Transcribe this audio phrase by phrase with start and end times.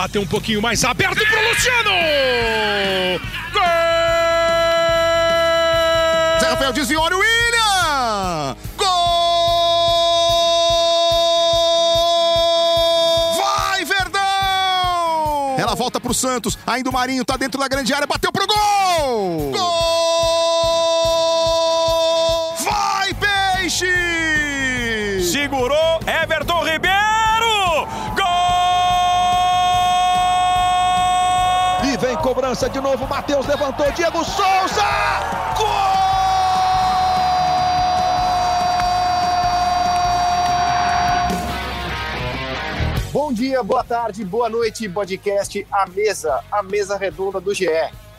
[0.00, 1.90] Bateu um pouquinho mais aberto pro Luciano!
[3.52, 3.60] Gol!
[6.40, 8.56] Zé Rafael desviou, olha o William!
[8.78, 8.86] Gol!
[13.36, 15.56] Vai, Verdão!
[15.58, 19.50] Ela volta pro Santos, ainda o Marinho tá dentro da grande área, bateu pro gol!
[19.52, 19.60] Gol!
[22.64, 23.84] Vai, Peixe!
[25.30, 25.89] Segurou
[32.50, 34.82] cobrança de novo, Matheus levantou, Diego Souza!
[35.56, 35.66] Gol!
[43.12, 47.68] Bom dia, boa tarde, boa noite, podcast A Mesa, a mesa redonda do GE.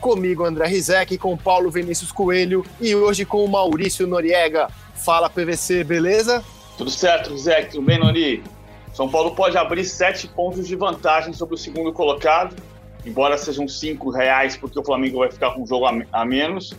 [0.00, 4.68] Comigo, André Rizek, com Paulo Vinícius Coelho e hoje com o Maurício Noriega.
[4.94, 6.42] Fala PVC, beleza?
[6.78, 8.42] Tudo certo, Rizek, tudo bem, Nori?
[8.94, 12.56] São Paulo pode abrir sete pontos de vantagem sobre o segundo colocado,
[13.04, 16.74] embora sejam cinco reais, porque o Flamengo vai ficar com um jogo a menos.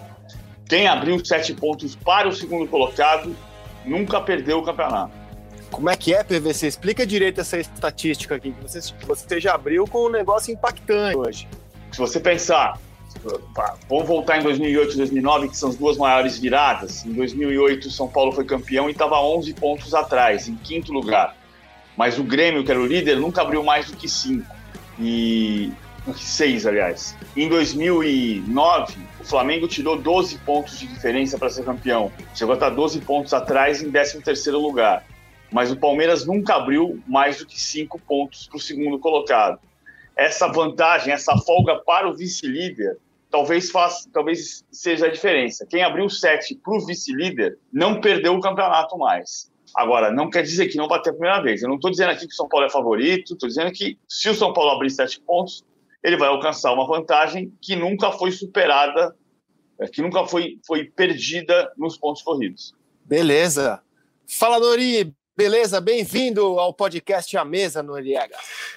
[0.68, 3.36] Quem abriu sete pontos para o segundo colocado
[3.86, 5.12] nunca perdeu o campeonato.
[5.70, 6.68] Como é que é, PVC?
[6.68, 11.48] Explica direito essa estatística aqui, que você, você já abriu com um negócio impactante hoje.
[11.92, 12.80] Se você pensar,
[13.90, 17.04] vamos voltar em 2008 e 2009, que são as duas maiores viradas.
[17.06, 21.36] Em 2008, São Paulo foi campeão e estava 11 pontos atrás, em quinto lugar.
[21.98, 24.46] Mas o Grêmio, que era o líder, nunca abriu mais do que 5.
[25.00, 25.72] E.
[26.12, 27.16] 6, aliás.
[27.36, 32.12] Em 2009, o Flamengo tirou 12 pontos de diferença para ser campeão.
[32.36, 35.06] Chegou a estar 12 pontos atrás em 13º lugar
[35.54, 39.60] mas o Palmeiras nunca abriu mais do que cinco pontos para o segundo colocado.
[40.18, 42.98] Essa vantagem, essa folga para o vice-líder,
[43.30, 45.66] talvez faça, talvez seja a diferença.
[45.70, 49.52] Quem abriu sete para o vice-líder não perdeu o campeonato mais.
[49.76, 51.62] Agora, não quer dizer que não vai ter a primeira vez.
[51.62, 54.30] Eu não estou dizendo aqui que o São Paulo é favorito, estou dizendo que se
[54.30, 55.64] o São Paulo abrir sete pontos,
[56.04, 59.16] ele vai alcançar uma vantagem que nunca foi superada,
[59.92, 62.74] que nunca foi, foi perdida nos pontos corridos.
[63.06, 63.82] Beleza.
[64.28, 65.14] Fala, Nori.
[65.36, 68.36] Beleza, bem-vindo ao podcast A Mesa, Noriega.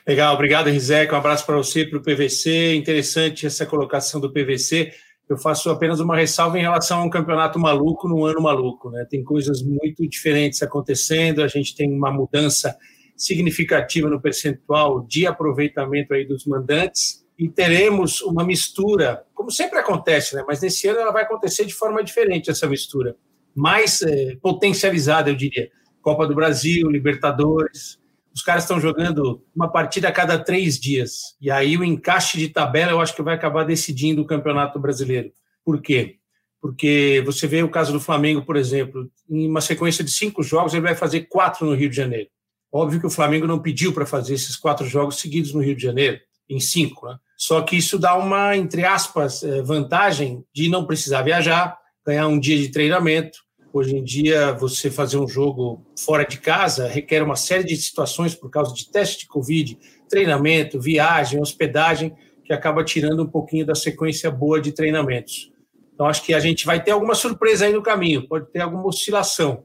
[0.08, 1.12] Legal, obrigado, Rizek.
[1.12, 2.74] Um abraço para você, para o PVC.
[2.74, 4.90] Interessante essa colocação do PVC.
[5.28, 8.88] Eu faço apenas uma ressalva em relação a um campeonato maluco num ano maluco.
[8.90, 9.04] Né?
[9.10, 12.74] Tem coisas muito diferentes acontecendo, a gente tem uma mudança
[13.16, 20.34] significativa no percentual de aproveitamento aí dos mandantes e teremos uma mistura, como sempre acontece,
[20.34, 20.44] né?
[20.46, 23.16] mas nesse ano ela vai acontecer de forma diferente, essa mistura,
[23.54, 25.70] mais é, potencializada, eu diria
[26.06, 27.98] Copa do Brasil, Libertadores.
[28.32, 31.36] Os caras estão jogando uma partida a cada três dias.
[31.40, 35.32] E aí o encaixe de tabela eu acho que vai acabar decidindo o Campeonato Brasileiro.
[35.64, 36.18] Por quê?
[36.60, 40.74] Porque você vê o caso do Flamengo, por exemplo, em uma sequência de cinco jogos,
[40.74, 42.28] ele vai fazer quatro no Rio de Janeiro.
[42.72, 45.82] Óbvio que o Flamengo não pediu para fazer esses quatro jogos seguidos no Rio de
[45.82, 46.18] Janeiro,
[46.48, 47.06] em cinco.
[47.06, 47.16] Né?
[47.36, 52.38] Só que isso dá uma, entre aspas, eh, vantagem de não precisar viajar, ganhar um
[52.38, 53.38] dia de treinamento,
[53.76, 58.34] Hoje em dia, você fazer um jogo fora de casa requer uma série de situações
[58.34, 59.78] por causa de teste de Covid,
[60.08, 65.52] treinamento, viagem, hospedagem, que acaba tirando um pouquinho da sequência boa de treinamentos.
[65.92, 68.86] Então, acho que a gente vai ter alguma surpresa aí no caminho, pode ter alguma
[68.86, 69.62] oscilação.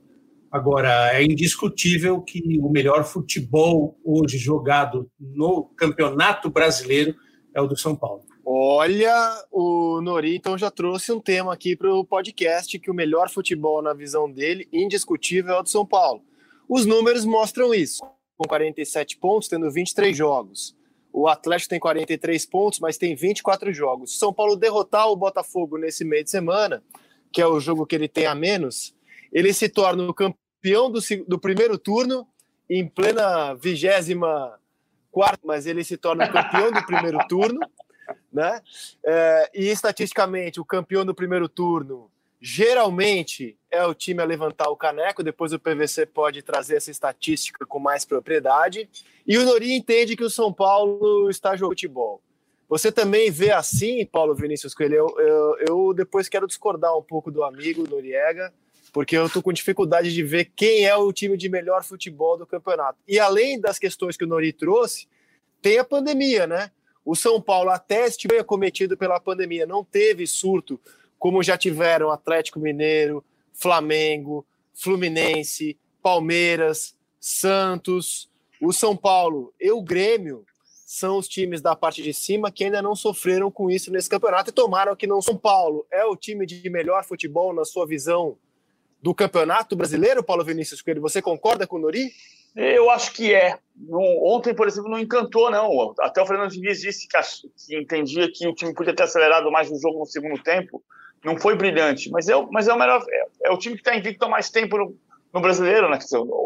[0.52, 7.16] Agora, é indiscutível que o melhor futebol hoje jogado no Campeonato Brasileiro
[7.56, 8.24] é o do São Paulo.
[8.44, 13.30] Olha, o Nori então já trouxe um tema aqui para o podcast que o melhor
[13.30, 16.22] futebol na visão dele, indiscutível, é o do São Paulo.
[16.68, 18.04] Os números mostram isso,
[18.36, 20.76] com 47 pontos, tendo 23 jogos.
[21.14, 24.18] O Atlético tem 43 pontos, mas tem 24 jogos.
[24.18, 26.84] São Paulo derrotar o Botafogo nesse meio de semana,
[27.32, 28.94] que é o jogo que ele tem a menos,
[29.32, 32.28] ele se torna o campeão do, do primeiro turno
[32.70, 34.60] em plena vigésima
[35.12, 37.60] quarta, mas ele se torna o campeão do primeiro turno
[38.32, 38.62] né?
[39.06, 42.10] É, e estatisticamente, o campeão do primeiro turno
[42.40, 45.24] geralmente é o time a levantar o caneco.
[45.24, 48.90] Depois o PVC pode trazer essa estatística com mais propriedade.
[49.28, 52.22] E o Nori entende que o São Paulo está jogando futebol.
[52.68, 54.96] Você também vê assim, Paulo Vinícius Coelho?
[54.96, 58.52] Eu, eu, eu depois quero discordar um pouco do amigo Noriega,
[58.92, 62.46] porque eu estou com dificuldade de ver quem é o time de melhor futebol do
[62.46, 63.00] campeonato.
[63.08, 65.08] E além das questões que o Nori trouxe,
[65.62, 66.72] tem a pandemia, né?
[67.06, 70.80] O São Paulo até estive acometido pela pandemia, não teve surto
[71.18, 73.24] como já tiveram Atlético Mineiro,
[73.54, 78.30] Flamengo, Fluminense, Palmeiras, Santos,
[78.60, 80.44] o São Paulo e o Grêmio
[80.86, 84.50] são os times da parte de cima que ainda não sofreram com isso nesse campeonato
[84.50, 88.38] e tomaram que não São Paulo é o time de melhor futebol na sua visão
[89.02, 91.02] do campeonato brasileiro, Paulo Vinícius Coelho.
[91.02, 92.12] Você concorda com o Nori?
[92.56, 93.58] Eu acho que é.
[93.90, 95.94] ontem, por exemplo, não encantou, não.
[96.00, 97.18] Até o Fernando Diniz disse que,
[97.66, 100.84] que, entendia que o time podia ter acelerado mais o jogo no segundo tempo.
[101.24, 103.04] Não foi brilhante, mas é, mas é o melhor.
[103.10, 104.98] É, é o time que está invicto há mais tempo no,
[105.34, 106.00] no brasileiro, né?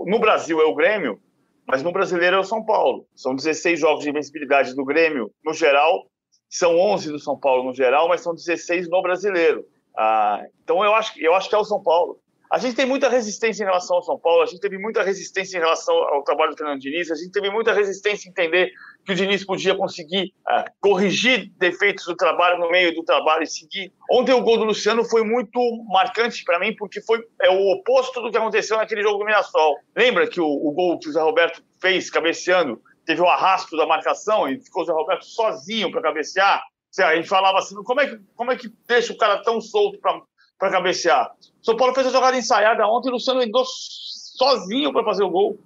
[0.05, 1.19] No Brasil é o Grêmio,
[1.65, 3.07] mas no brasileiro é o São Paulo.
[3.15, 6.05] São 16 jogos de invencibilidade do Grêmio no geral,
[6.49, 9.65] são 11 do São Paulo no geral, mas são 16 no brasileiro.
[9.97, 12.19] Ah, então eu acho, eu acho que é o São Paulo.
[12.51, 15.57] A gente tem muita resistência em relação ao São Paulo, a gente teve muita resistência
[15.57, 18.71] em relação ao trabalho do Fernando Diniz, a gente teve muita resistência em entender
[19.03, 23.47] que o Diniz podia conseguir uh, corrigir defeitos do trabalho no meio do trabalho e
[23.47, 23.91] seguir.
[24.11, 28.21] Ontem o gol do Luciano foi muito marcante para mim, porque foi é o oposto
[28.21, 29.75] do que aconteceu naquele jogo do Mirassol.
[29.95, 33.85] Lembra que o, o gol que o Zé Roberto fez cabeceando, teve o arrasto da
[33.85, 36.63] marcação e ficou o Zé Roberto sozinho para cabecear?
[36.99, 39.99] A gente falava assim, como é que, como é que deixa o cara tão solto
[39.99, 41.29] para cabecear.
[41.65, 45.57] São Paulo fez a jogada ensaiada ontem, o Luciano entrou sozinho para fazer o gol.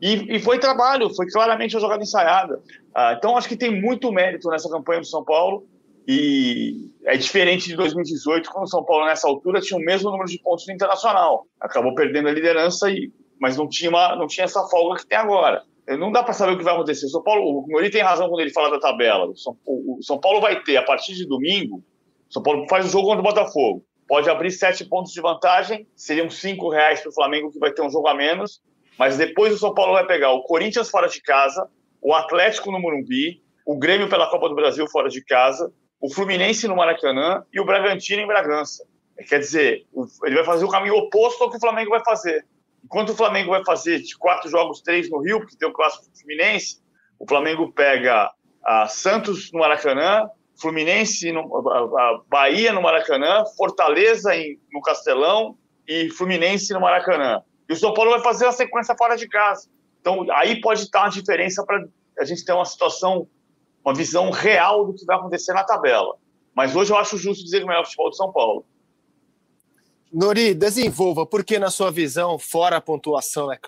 [0.00, 2.58] E, e, foi trabalho, foi claramente a jogada ensaiada.
[2.94, 5.66] Ah, então, acho que tem muito mérito nessa campanha do São Paulo.
[6.08, 10.28] E é diferente de 2018, quando o São Paulo, nessa altura, tinha o mesmo número
[10.28, 11.46] de pontos no Internacional.
[11.60, 15.18] Acabou perdendo a liderança, e, mas não tinha, uma, não tinha essa folga que tem
[15.18, 15.62] agora.
[15.86, 17.06] Não dá para saber o que vai acontecer.
[17.06, 19.26] O São Paulo, o Mori tem razão quando ele fala da tabela.
[19.26, 21.84] O São, o São Paulo vai ter, a partir de domingo,
[22.28, 25.88] o São Paulo faz o jogo contra o Botafogo pode abrir sete pontos de vantagem,
[25.96, 28.60] seriam cinco reais para o Flamengo, que vai ter um jogo a menos.
[28.98, 31.66] Mas depois o São Paulo vai pegar o Corinthians fora de casa,
[32.02, 36.68] o Atlético no Morumbi, o Grêmio pela Copa do Brasil fora de casa, o Fluminense
[36.68, 38.84] no Maracanã e o Bragantino em Bragança.
[39.26, 39.86] Quer dizer,
[40.24, 42.44] ele vai fazer o caminho oposto ao que o Flamengo vai fazer.
[42.84, 46.04] Enquanto o Flamengo vai fazer de quatro jogos, três no Rio, porque tem o clássico
[46.14, 46.82] Fluminense,
[47.18, 48.30] o Flamengo pega
[48.62, 50.28] a Santos no Maracanã,
[50.62, 51.68] Fluminense, no,
[51.98, 57.42] a Bahia no Maracanã, Fortaleza em, no Castelão e Fluminense no Maracanã.
[57.68, 59.68] E o São Paulo vai fazer a sequência fora de casa.
[60.00, 61.84] Então, aí pode estar uma diferença para
[62.18, 63.28] a gente ter uma situação,
[63.84, 66.14] uma visão real do que vai acontecer na tabela.
[66.54, 68.64] Mas hoje eu acho justo dizer que o melhor futebol de São Paulo.
[70.12, 73.58] Nori, desenvolva, porque na sua visão, fora a pontuação, é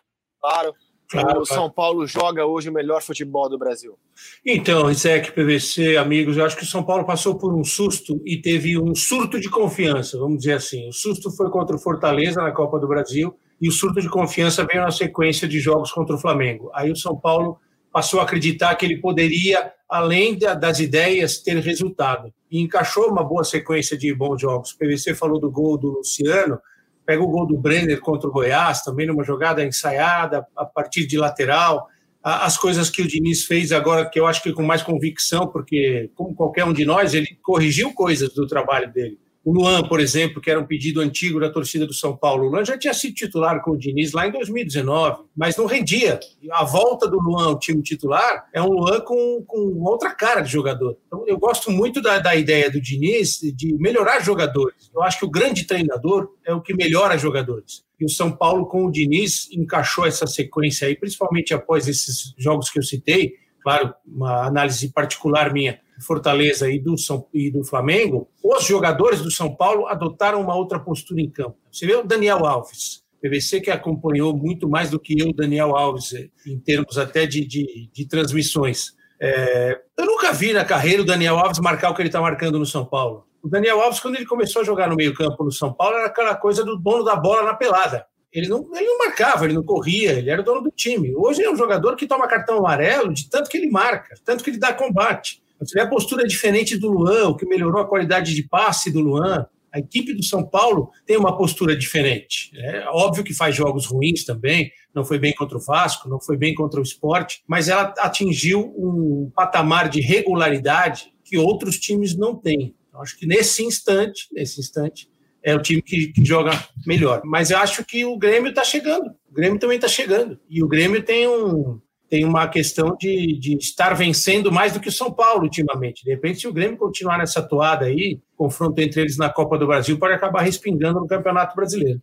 [0.41, 0.75] claro,
[1.14, 3.96] Claro, o São Paulo joga hoje o melhor futebol do Brasil.
[4.44, 8.37] Então, Isaac, PVC, amigos, eu acho que o São Paulo passou por um susto e
[8.37, 10.88] teve um surto de confiança, vamos dizer assim.
[10.88, 14.66] O susto foi contra o Fortaleza na Copa do Brasil e o surto de confiança
[14.66, 16.70] veio na sequência de jogos contra o Flamengo.
[16.75, 17.58] Aí o São Paulo
[17.93, 22.32] passou a acreditar que ele poderia, além das ideias, ter resultado.
[22.50, 24.72] E encaixou uma boa sequência de bons jogos.
[24.72, 26.58] O PVC falou do gol do Luciano,
[27.05, 31.19] Pega o gol do Brenner contra o Goiás, também numa jogada ensaiada, a partir de
[31.19, 31.89] lateral.
[32.23, 36.11] As coisas que o Diniz fez agora, que eu acho que com mais convicção, porque,
[36.15, 39.19] como qualquer um de nós, ele corrigiu coisas do trabalho dele.
[39.44, 42.46] O Luan, por exemplo, que era um pedido antigo da torcida do São Paulo.
[42.46, 46.19] O Luan já tinha sido titular com o Diniz lá em 2019, mas não rendia.
[46.50, 50.50] A volta do Luan ao time titular é um Luan com, com outra cara de
[50.50, 50.96] jogador.
[51.06, 54.91] Então, eu gosto muito da, da ideia do Diniz de melhorar jogadores.
[54.94, 57.85] Eu acho que o grande treinador é o que melhora jogadores.
[58.00, 62.70] E o São Paulo, com o Diniz, encaixou essa sequência aí, principalmente após esses jogos
[62.70, 63.35] que eu citei.
[63.62, 69.31] Claro, uma análise particular minha Fortaleza e do, São, e do Flamengo, os jogadores do
[69.31, 71.56] São Paulo adotaram uma outra postura em campo.
[71.71, 76.13] Você vê o Daniel Alves, PVC que acompanhou muito mais do que eu, Daniel Alves,
[76.46, 78.93] em termos até de, de, de transmissões.
[79.20, 82.58] É, eu nunca vi na carreira o Daniel Alves marcar o que ele está marcando
[82.58, 83.27] no São Paulo.
[83.43, 86.34] O Daniel Alves, quando ele começou a jogar no meio-campo no São Paulo, era aquela
[86.34, 88.06] coisa do dono da bola na pelada.
[88.32, 91.15] Ele não, ele não marcava, ele não corria, ele era o dono do time.
[91.15, 94.51] Hoje é um jogador que toma cartão amarelo de tanto que ele marca, tanto que
[94.51, 95.41] ele dá combate.
[95.73, 99.46] Vê a postura diferente do Luan, o que melhorou a qualidade de passe do Luan.
[99.73, 102.51] A equipe do São Paulo tem uma postura diferente.
[102.55, 106.37] É óbvio que faz jogos ruins também, não foi bem contra o Vasco, não foi
[106.37, 112.37] bem contra o esporte, mas ela atingiu um patamar de regularidade que outros times não
[112.37, 112.75] têm.
[112.89, 115.08] Então, acho que nesse instante, nesse instante,
[115.43, 116.53] é o time que, que joga
[116.87, 117.20] melhor.
[117.25, 119.11] Mas eu acho que o Grêmio está chegando.
[119.29, 120.39] O Grêmio também está chegando.
[120.49, 124.89] E o Grêmio tem um, tem uma questão de, de estar vencendo mais do que
[124.89, 126.05] o São Paulo ultimamente.
[126.05, 129.67] De repente, se o Grêmio continuar nessa toada aí, confronto entre eles na Copa do
[129.67, 132.01] Brasil pode acabar respingando no Campeonato Brasileiro.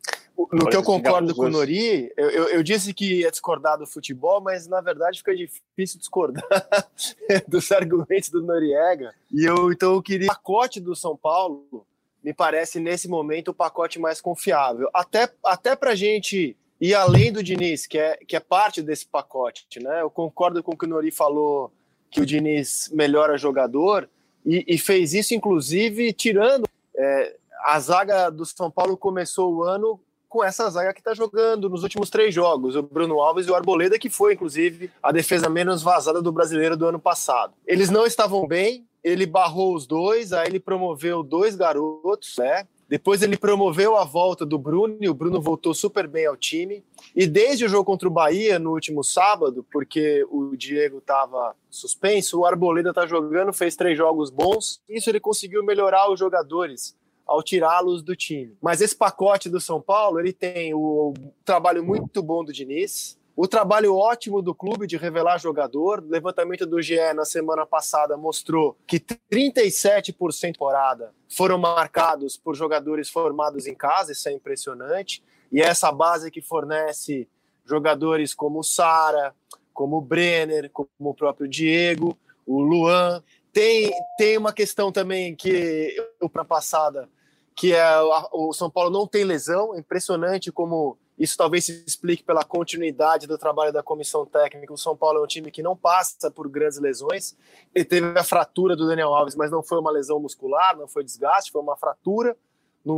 [0.52, 3.86] No que eu concordo com o Nori, eu, eu, eu, disse que ia discordar do
[3.86, 6.44] futebol, mas na verdade fica difícil discordar
[7.48, 9.14] dos argumentos do Noriega.
[9.32, 11.86] E eu então eu queria o pacote do São Paulo
[12.24, 14.90] me parece nesse momento o pacote mais confiável.
[14.94, 19.06] Até, até para a gente e além do Diniz, que é, que é parte desse
[19.06, 20.02] pacote, né?
[20.02, 21.72] Eu concordo com o que o Nori falou,
[22.10, 24.10] que o Diniz melhora jogador,
[24.44, 26.68] e, e fez isso, inclusive, tirando.
[26.96, 31.70] É, a zaga do São Paulo começou o ano com essa zaga que está jogando
[31.70, 35.50] nos últimos três jogos, o Bruno Alves e o Arboleda, que foi, inclusive, a defesa
[35.50, 37.54] menos vazada do brasileiro do ano passado.
[37.68, 42.66] Eles não estavam bem, ele barrou os dois, aí ele promoveu dois garotos, né?
[42.92, 46.84] Depois ele promoveu a volta do Bruno e o Bruno voltou super bem ao time.
[47.16, 52.40] E desde o jogo contra o Bahia no último sábado, porque o Diego estava suspenso,
[52.42, 54.82] o Arboleda está jogando, fez três jogos bons.
[54.90, 56.94] Isso ele conseguiu melhorar os jogadores
[57.26, 58.58] ao tirá-los do time.
[58.62, 61.14] Mas esse pacote do São Paulo, ele tem o
[61.46, 66.00] trabalho muito bom do Diniz, o trabalho ótimo do clube de revelar jogador.
[66.00, 72.56] O levantamento do GE na semana passada mostrou que 37% da temporada foram marcados por
[72.56, 75.24] jogadores formados em casa, isso é impressionante.
[75.52, 77.28] E é essa base que fornece
[77.66, 79.34] jogadores como Sara,
[79.74, 83.24] como o Brenner, como o próprio Diego, o Luan.
[83.52, 87.10] Tem, tem uma questão também que eu para passada,
[87.56, 87.88] que é
[88.32, 93.28] o São Paulo não tem lesão, é impressionante como isso talvez se explique pela continuidade
[93.28, 94.74] do trabalho da comissão técnica.
[94.74, 97.38] O São Paulo é um time que não passa por grandes lesões.
[97.76, 101.04] Ele teve a fratura do Daniel Alves, mas não foi uma lesão muscular, não foi
[101.04, 102.36] desgaste, foi uma fratura.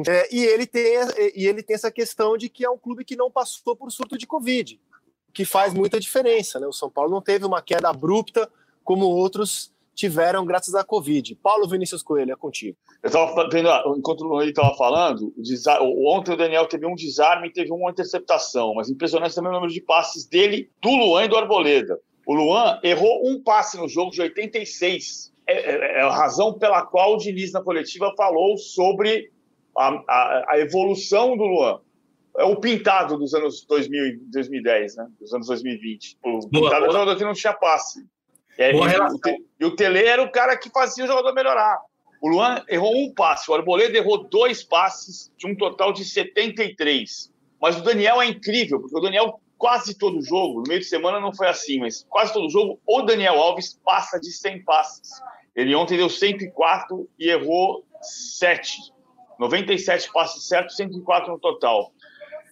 [0.07, 0.95] É, e, ele tem,
[1.35, 4.17] e ele tem essa questão de que é um clube que não passou por surto
[4.17, 4.79] de Covid,
[5.33, 6.61] que faz muita diferença.
[6.61, 6.65] Né?
[6.65, 8.49] O São Paulo não teve uma queda abrupta
[8.85, 11.35] como outros tiveram graças à Covid.
[11.35, 12.77] Paulo Vinícius Coelho, é contigo.
[13.01, 15.33] Eu estava vendo, enquanto o Luiz estava falando,
[15.81, 19.55] o ontem o Daniel teve um desarme e teve uma interceptação, mas impressionante também o
[19.55, 22.00] número de passes dele, do Luan e do Arboleda.
[22.25, 25.33] O Luan errou um passe no jogo de 86.
[25.45, 29.29] É, é, é a razão pela qual o Diniz na coletiva falou sobre
[29.77, 31.79] a, a, a evolução do Luan.
[32.38, 35.07] É o pintado dos anos 2000 2010, né?
[35.19, 36.17] Dos anos 2020.
[36.23, 37.15] O pintado boa.
[37.15, 38.07] não tinha passe.
[38.57, 38.86] É, e, o,
[39.60, 41.79] e o Tele era o cara que fazia o jogador melhorar.
[42.22, 47.29] O Luan errou um passe, o Arboleda errou dois passes, de um total de 73.
[47.62, 51.19] Mas o Daniel é incrível, porque o Daniel, quase todo jogo, no meio de semana
[51.19, 55.22] não foi assim, mas quase todo jogo, o Daniel Alves passa de 100 passes.
[55.55, 58.93] Ele ontem deu 104 e errou 7.
[59.39, 61.91] 97 passes certos, 104 no total.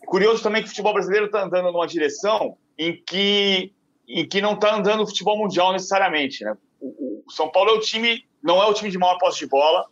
[0.06, 3.74] Curioso também que o futebol brasileiro está andando numa direção em que
[4.12, 6.44] em que não está andando o futebol mundial necessariamente.
[6.44, 6.56] Né?
[6.80, 9.48] O, o, São Paulo é o time, não é o time de maior posse de
[9.48, 9.86] bola,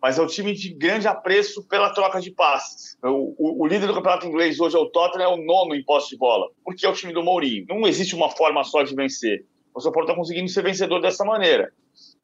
[0.00, 2.96] mas é o time de grande apreço pela troca de passes.
[3.02, 5.82] O, o, o líder do campeonato inglês hoje é o Tottenham, é o nono em
[5.82, 7.66] posse de bola, porque é o time do Mourinho.
[7.68, 9.44] Não existe uma forma só de vencer.
[9.74, 11.72] O São Paulo está conseguindo ser vencedor dessa maneira.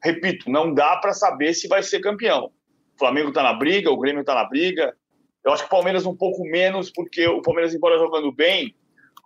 [0.01, 2.51] Repito, não dá para saber se vai ser campeão.
[2.95, 4.95] O Flamengo está na briga, o Grêmio está na briga.
[5.43, 8.75] Eu acho que o Palmeiras um pouco menos, porque o Palmeiras, embora jogando bem,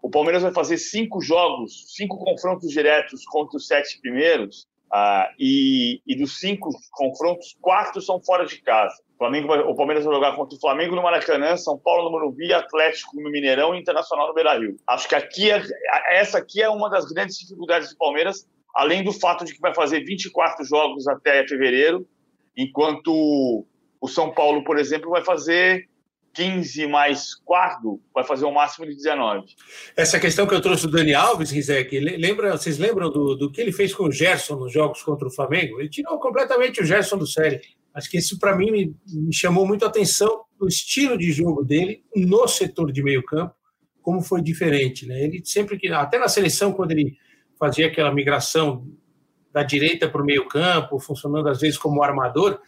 [0.05, 6.00] o Palmeiras vai fazer cinco jogos, cinco confrontos diretos contra os sete primeiros, uh, e,
[6.05, 8.93] e, dos cinco confrontos, quatro são fora de casa.
[9.15, 12.12] O, Flamengo vai, o Palmeiras vai jogar contra o Flamengo no Maracanã, São Paulo no
[12.12, 14.77] Morumbi, Atlético no Mineirão e Internacional no Beira-Rio.
[14.88, 15.63] Acho que aqui é,
[16.12, 19.74] essa aqui é uma das grandes dificuldades do Palmeiras, além do fato de que vai
[19.74, 22.07] fazer 24 jogos até fevereiro,
[22.55, 23.65] enquanto
[24.00, 25.89] o São Paulo, por exemplo, vai fazer
[26.35, 29.45] 15 mais 4 vai fazer um máximo de 19.
[29.95, 33.61] Essa questão que eu trouxe do Dani Alves, Rizek, lembra, vocês lembram do, do que
[33.61, 35.79] ele fez com o Gerson nos jogos contra o Flamengo?
[35.79, 37.61] Ele tirou completamente o Gerson do série.
[37.93, 41.63] Acho que isso, para mim, me, me, chamou muito a atenção o estilo de jogo
[41.63, 43.55] dele no setor de meio campo,
[44.01, 45.07] como foi diferente.
[45.07, 45.23] Né?
[45.23, 47.15] Ele sempre que, até na seleção, quando ele
[47.57, 48.85] fazia aquela migração
[49.53, 52.59] da direita para o meio campo, funcionando às vezes como armador,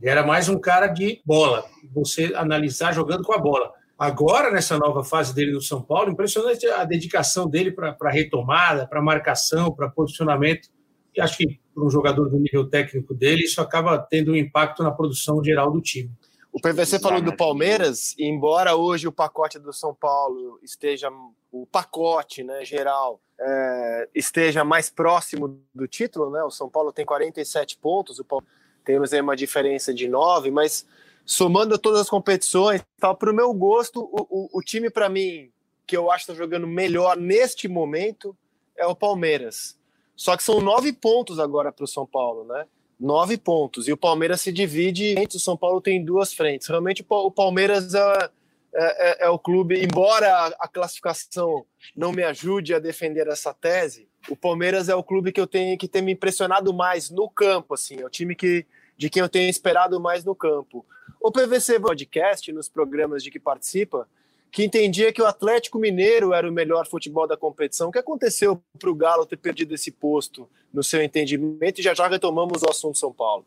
[0.00, 3.72] ele era mais um cara de bola, você analisar jogando com a bola.
[3.98, 8.86] Agora, nessa nova fase dele no São Paulo, impressionante a dedicação dele para a retomada,
[8.86, 10.68] para marcação, para posicionamento.
[11.14, 14.82] E acho que para um jogador do nível técnico dele, isso acaba tendo um impacto
[14.82, 16.10] na produção geral do time.
[16.52, 21.10] O PVC falou do Palmeiras, e embora hoje o pacote do São Paulo esteja,
[21.50, 26.42] o pacote né, geral, é, esteja mais próximo do título, né?
[26.42, 30.86] O São Paulo tem 47 pontos, o Palmeiras temos aí uma diferença de nove, mas
[31.24, 35.50] somando todas as competições, para o meu gosto, o, o, o time para mim
[35.84, 38.34] que eu acho que está jogando melhor neste momento
[38.76, 39.76] é o Palmeiras.
[40.14, 42.64] Só que são nove pontos agora para o São Paulo, né?
[42.98, 43.86] Nove pontos.
[43.86, 46.66] E o Palmeiras se divide o São Paulo tem duas frentes.
[46.66, 48.30] Realmente o Palmeiras é,
[48.74, 51.64] é, é, é o clube, embora a classificação
[51.94, 55.78] não me ajude a defender essa tese, o Palmeiras é o clube que eu tenho
[55.78, 58.66] que ter me impressionado mais no campo, assim, é o time que
[58.96, 60.84] de quem eu tenho esperado mais no campo.
[61.20, 64.08] O PVC Podcast, nos programas de que participa,
[64.50, 67.88] que entendia que o Atlético Mineiro era o melhor futebol da competição.
[67.88, 71.80] O que aconteceu para o Galo ter perdido esse posto no seu entendimento?
[71.80, 73.44] E já já retomamos o assunto São Paulo.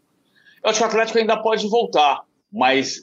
[0.64, 2.24] Eu acho que o Atlético ainda pode voltar.
[2.52, 3.00] mas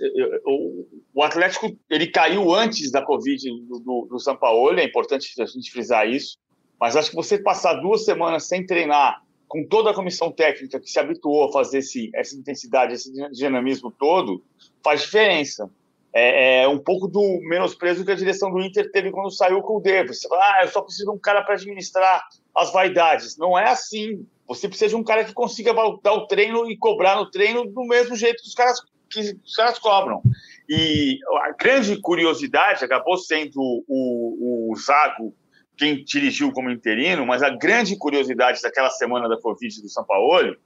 [1.14, 5.46] o Atlético ele caiu antes da Covid do, do, do São Paulo, é importante a
[5.46, 6.38] gente frisar isso,
[6.78, 10.90] mas acho que você passar duas semanas sem treinar, com toda a comissão técnica que
[10.90, 14.42] se habituou a fazer esse, essa intensidade, esse dinamismo todo,
[14.82, 15.70] faz diferença.
[16.12, 19.76] É, é um pouco do menosprezo que a direção do Inter teve quando saiu com
[19.76, 20.20] o Davis.
[20.20, 23.36] Você fala, ah, eu só preciso de um cara para administrar as vaidades.
[23.36, 24.26] Não é assim.
[24.48, 27.84] Você precisa de um cara que consiga dar o treino e cobrar no treino do
[27.84, 30.22] mesmo jeito que os caras, que os caras cobram.
[30.68, 35.34] E a grande curiosidade acabou sendo o, o Zago
[35.76, 40.56] quem dirigiu como interino, mas a grande curiosidade daquela semana da Covid do São Paulo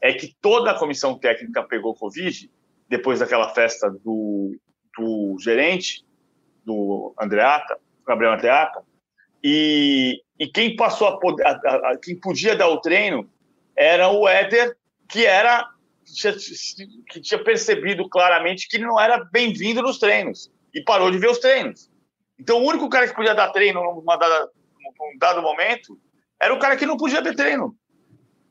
[0.00, 2.50] é que toda a comissão técnica pegou Covid
[2.88, 4.56] depois daquela festa do,
[4.96, 6.04] do gerente,
[6.64, 8.82] do Andreata, Gabriel Andreata,
[9.42, 13.28] e, e quem passou a, poder, a, a, quem podia dar o treino
[13.76, 14.76] era o Éder,
[15.08, 15.68] que era
[17.08, 21.30] que tinha percebido claramente que ele não era bem-vindo nos treinos e parou de ver
[21.30, 21.90] os treinos.
[22.38, 25.98] Então, o único cara que podia dar treino num dado momento
[26.40, 27.74] era o cara que não podia ter treino.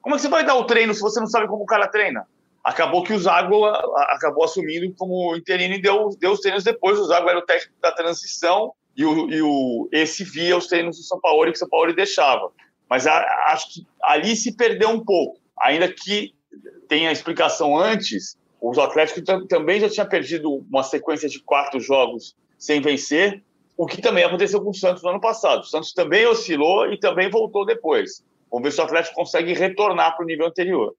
[0.01, 1.87] Como é que você vai dar o treino se você não sabe como o cara
[1.87, 2.27] treina?
[2.63, 6.97] Acabou que o Zago acabou assumindo como interino e deu, deu os treinos depois.
[6.97, 10.97] O Zago era o técnico da transição e o, e o esse via os treinos
[10.97, 12.51] do São Paulo que o São Paulo deixava.
[12.89, 15.39] Mas a, acho que ali se perdeu um pouco.
[15.61, 16.33] Ainda que
[16.87, 22.81] tenha explicação antes, os Atléticos também já tinha perdido uma sequência de quatro jogos sem
[22.81, 23.43] vencer,
[23.75, 25.61] o que também aconteceu com o Santos no ano passado.
[25.61, 28.23] O Santos também oscilou e também voltou depois.
[28.51, 30.95] Vamos ver se o Atlético consegue retornar para o nível anterior.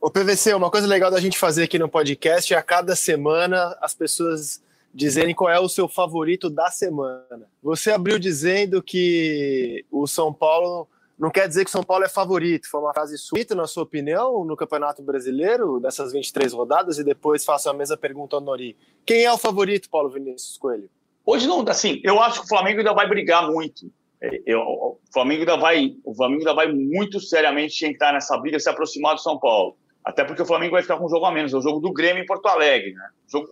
[0.00, 3.76] O PVC, uma coisa legal da gente fazer aqui no podcast é a cada semana
[3.80, 4.62] as pessoas
[4.92, 7.46] dizerem qual é o seu favorito da semana.
[7.62, 10.88] Você abriu dizendo que o São Paulo
[11.18, 12.68] não quer dizer que o São Paulo é favorito.
[12.70, 17.44] Foi uma frase suíta, na sua opinião, no Campeonato Brasileiro, dessas 23 rodadas, e depois
[17.44, 18.76] faço a mesma pergunta ao Nori.
[19.04, 20.88] Quem é o favorito, Paulo Vinícius Coelho?
[21.30, 23.92] Hoje não, assim, eu acho que o Flamengo ainda vai brigar muito.
[24.18, 28.58] É, eu, o Flamengo ainda vai, o Flamengo ainda vai muito seriamente entrar nessa briga,
[28.58, 29.76] se aproximar do São Paulo.
[30.02, 31.92] Até porque o Flamengo vai ficar com um jogo a menos, é o jogo do
[31.92, 33.10] Grêmio em Porto Alegre, né?
[33.30, 33.46] Jogo,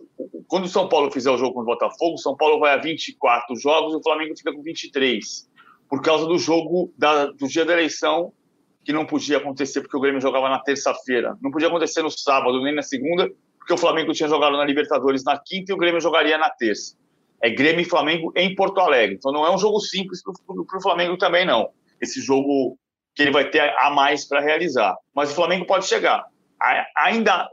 [0.47, 2.77] quando o São Paulo fizer o jogo com o Botafogo, o São Paulo vai a
[2.77, 5.47] 24 jogos e o Flamengo fica com 23.
[5.87, 8.33] Por causa do jogo da, do dia da eleição,
[8.83, 11.37] que não podia acontecer porque o Grêmio jogava na terça-feira.
[11.43, 15.23] Não podia acontecer no sábado nem na segunda, porque o Flamengo tinha jogado na Libertadores
[15.23, 16.97] na quinta e o Grêmio jogaria na terça
[17.41, 19.15] é Grêmio e Flamengo em Porto Alegre.
[19.15, 21.69] Então não é um jogo simples para o Flamengo também, não.
[22.01, 22.77] Esse jogo
[23.15, 24.95] que ele vai ter a mais para realizar.
[25.13, 26.25] Mas o Flamengo pode chegar.
[26.97, 27.49] Ainda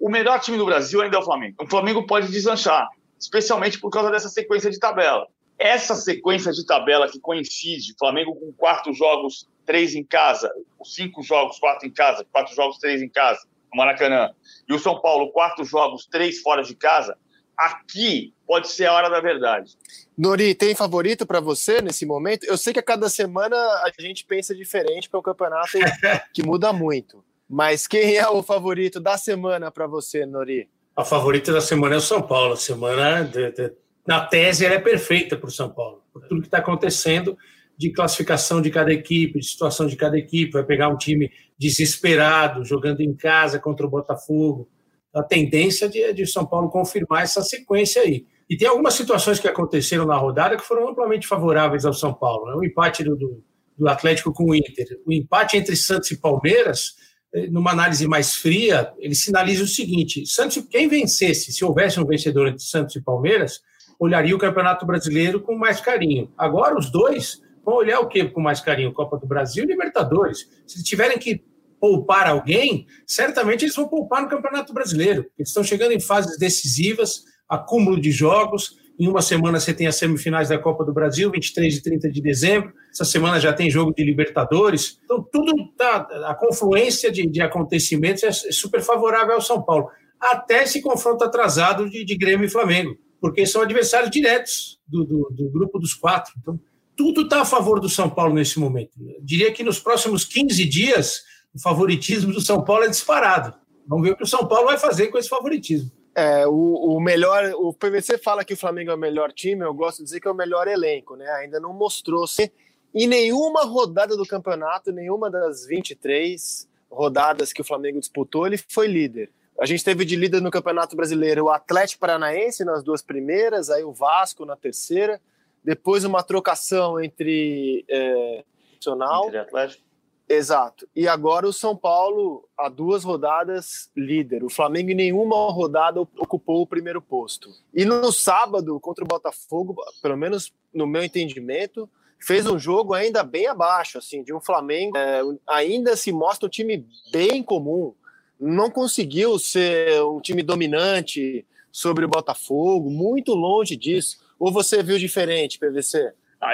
[0.00, 1.56] o melhor time do Brasil ainda é o Flamengo.
[1.62, 5.26] O Flamengo pode deslanchar, especialmente por causa dessa sequência de tabela.
[5.58, 10.50] Essa sequência de tabela que coincide, Flamengo com quatro jogos, três em casa,
[10.84, 14.30] cinco jogos, quatro em casa, quatro jogos, três em casa, no Maracanã,
[14.68, 17.18] e o São Paulo, quatro jogos, três fora de casa,
[17.58, 19.76] aqui pode ser a hora da verdade.
[20.16, 22.44] Nori, tem favorito para você nesse momento?
[22.44, 25.72] Eu sei que a cada semana a gente pensa diferente para um campeonato
[26.32, 27.24] que muda muito.
[27.48, 30.68] Mas quem é o favorito da semana para você, Nori?
[30.94, 32.52] A favorita da semana é o São Paulo.
[32.52, 33.72] A semana, de, de,
[34.06, 36.02] na tese, ela é perfeita para o São Paulo.
[36.12, 37.36] Por tudo que está acontecendo
[37.76, 40.52] de classificação de cada equipe, de situação de cada equipe.
[40.52, 44.68] Vai pegar um time desesperado, jogando em casa contra o Botafogo
[45.14, 48.26] a tendência de, de São Paulo confirmar essa sequência aí.
[48.48, 52.46] E tem algumas situações que aconteceram na rodada que foram amplamente favoráveis ao São Paulo.
[52.46, 52.54] Né?
[52.54, 53.42] O empate do,
[53.76, 56.94] do Atlético com o Inter, o empate entre Santos e Palmeiras,
[57.34, 62.06] eh, numa análise mais fria, ele sinaliza o seguinte: Santos, quem vencesse, se houvesse um
[62.06, 63.60] vencedor entre Santos e Palmeiras,
[63.98, 66.32] olharia o Campeonato Brasileiro com mais carinho.
[66.38, 68.92] Agora, os dois vão olhar o que com mais carinho?
[68.92, 70.48] Copa do Brasil e Libertadores.
[70.66, 71.44] Se tiverem que
[71.80, 75.26] poupar alguém, certamente eles vão poupar no Campeonato Brasileiro.
[75.38, 78.76] Eles estão chegando em fases decisivas, acúmulo de jogos.
[78.98, 82.20] Em uma semana você tem as semifinais da Copa do Brasil, 23 e 30 de
[82.20, 82.72] dezembro.
[82.90, 84.98] Essa semana já tem jogo de Libertadores.
[85.04, 86.08] Então, tudo tá.
[86.26, 89.88] A confluência de, de acontecimentos é super favorável ao São Paulo.
[90.20, 95.28] Até esse confronto atrasado de, de Grêmio e Flamengo, porque são adversários diretos do, do,
[95.30, 96.32] do grupo dos quatro.
[96.40, 96.58] Então,
[96.96, 98.90] tudo está a favor do São Paulo nesse momento.
[99.00, 101.22] Eu diria que nos próximos 15 dias
[101.58, 103.52] o favoritismo do São Paulo é disparado.
[103.84, 105.90] Vamos ver o que o São Paulo vai fazer com esse favoritismo.
[106.14, 109.74] É, o, o, melhor, o PVC fala que o Flamengo é o melhor time, eu
[109.74, 111.28] gosto de dizer que é o melhor elenco, né?
[111.32, 112.52] Ainda não mostrou-se
[112.94, 118.86] em nenhuma rodada do campeonato, nenhuma das 23 rodadas que o Flamengo disputou, ele foi
[118.86, 119.30] líder.
[119.60, 123.82] A gente teve de líder no Campeonato Brasileiro o Atlético Paranaense nas duas primeiras, aí
[123.82, 125.20] o Vasco na terceira,
[125.64, 128.44] depois uma trocação entre é,
[128.76, 129.87] Nacional entre Atlético
[130.28, 130.86] Exato.
[130.94, 134.44] E agora o São Paulo, há duas rodadas, líder.
[134.44, 137.48] O Flamengo em nenhuma rodada ocupou o primeiro posto.
[137.72, 141.88] E no sábado, contra o Botafogo, pelo menos no meu entendimento,
[142.20, 144.98] fez um jogo ainda bem abaixo, assim, de um Flamengo.
[144.98, 147.94] É, ainda se mostra um time bem comum.
[148.38, 154.18] Não conseguiu ser um time dominante sobre o Botafogo, muito longe disso.
[154.38, 156.12] Ou você viu diferente, PVC?
[156.40, 156.52] Ah,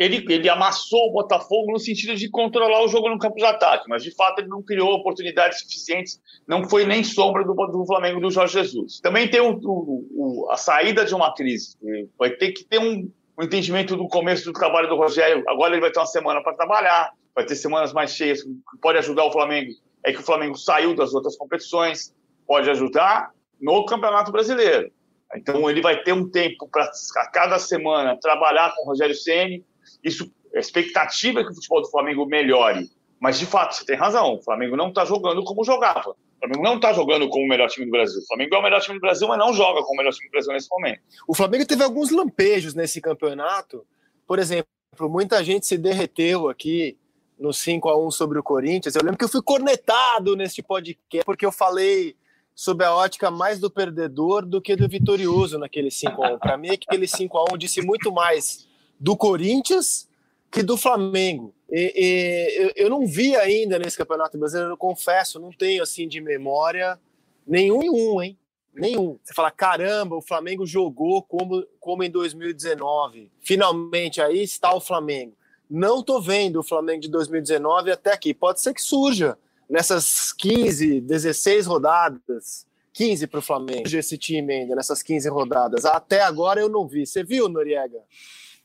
[0.00, 3.84] ele, ele amassou o Botafogo no sentido de controlar o jogo no campo de ataque,
[3.86, 8.18] mas de fato ele não criou oportunidades suficientes, não foi nem sombra do, do Flamengo
[8.18, 8.98] do Jorge Jesus.
[9.00, 11.76] Também tem o, o, o, a saída de uma crise,
[12.18, 15.44] vai ter que ter um, um entendimento do começo do trabalho do Rogério.
[15.46, 18.40] Agora ele vai ter uma semana para trabalhar, vai ter semanas mais cheias,
[18.80, 19.70] pode ajudar o Flamengo.
[20.02, 22.14] É que o Flamengo saiu das outras competições,
[22.46, 24.90] pode ajudar no Campeonato Brasileiro.
[25.36, 26.90] Então ele vai ter um tempo para
[27.34, 29.62] cada semana trabalhar com o Rogério Ceni,
[30.02, 32.90] isso, a expectativa é que o futebol do Flamengo melhore.
[33.18, 34.34] Mas, de fato, você tem razão.
[34.34, 36.10] O Flamengo não está jogando como jogava.
[36.10, 38.18] O Flamengo não está jogando como o melhor time do Brasil.
[38.20, 40.28] O Flamengo é o melhor time do Brasil, mas não joga como o melhor time
[40.28, 41.00] do Brasil nesse momento.
[41.28, 43.86] O Flamengo teve alguns lampejos nesse campeonato.
[44.26, 44.66] Por exemplo,
[45.02, 46.96] muita gente se derreteu aqui
[47.38, 48.94] no 5 a 1 sobre o Corinthians.
[48.94, 52.16] Eu lembro que eu fui cornetado neste podcast porque eu falei
[52.54, 56.38] sob a ótica mais do perdedor do que do vitorioso naquele 5 a 1.
[56.38, 58.68] Para mim, aquele 5 a 1 disse muito mais
[59.00, 60.08] do Corinthians
[60.50, 61.54] que do Flamengo.
[61.70, 66.20] E, e, eu não vi ainda nesse Campeonato Brasileiro, eu confesso, não tenho assim de
[66.20, 66.98] memória
[67.46, 68.38] nenhum em um, hein?
[68.74, 69.18] Nenhum.
[69.22, 73.30] Você fala, caramba, o Flamengo jogou como, como em 2019.
[73.40, 75.34] Finalmente, aí está o Flamengo.
[75.68, 78.34] Não tô vendo o Flamengo de 2019 até aqui.
[78.34, 79.36] Pode ser que surja
[79.68, 82.66] nessas 15, 16 rodadas.
[82.92, 85.84] 15 para o Flamengo, esse time ainda, nessas 15 rodadas.
[85.84, 87.06] Até agora eu não vi.
[87.06, 88.00] Você viu, Noriega?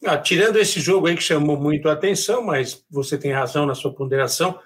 [0.05, 3.73] Ah, tirando esse jogo aí que chamou muito a atenção, mas você tem razão na
[3.73, 4.59] sua ponderação,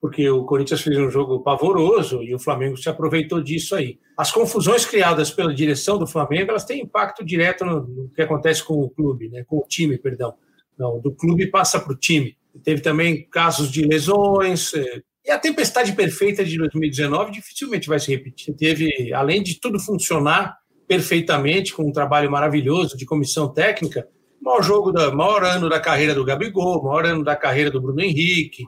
[0.00, 3.98] porque o Corinthians fez um jogo pavoroso e o Flamengo se aproveitou disso aí.
[4.16, 8.62] As confusões criadas pela direção do Flamengo, elas têm impacto direto no, no que acontece
[8.62, 9.44] com o clube, né?
[9.46, 10.34] com o time, perdão.
[10.78, 12.36] Não, do clube passa para o time.
[12.62, 18.10] Teve também casos de lesões, é, e a tempestade perfeita de 2019 dificilmente vai se
[18.10, 18.54] repetir.
[18.54, 24.06] Teve, além de tudo funcionar perfeitamente, com um trabalho maravilhoso de comissão técnica,
[24.44, 28.02] maior jogo da maior ano da carreira do Gabigol, maior ano da carreira do Bruno
[28.02, 28.66] Henrique.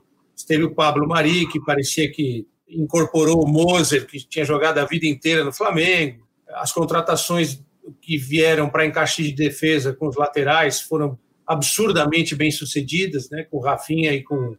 [0.48, 5.06] Teve o Pablo Mari, que parecia que incorporou o Moser, que tinha jogado a vida
[5.06, 6.26] inteira no Flamengo.
[6.54, 7.62] As contratações
[8.00, 13.44] que vieram para encaixe de defesa com os laterais foram absurdamente bem sucedidas, né?
[13.44, 14.56] com o Rafinha e com,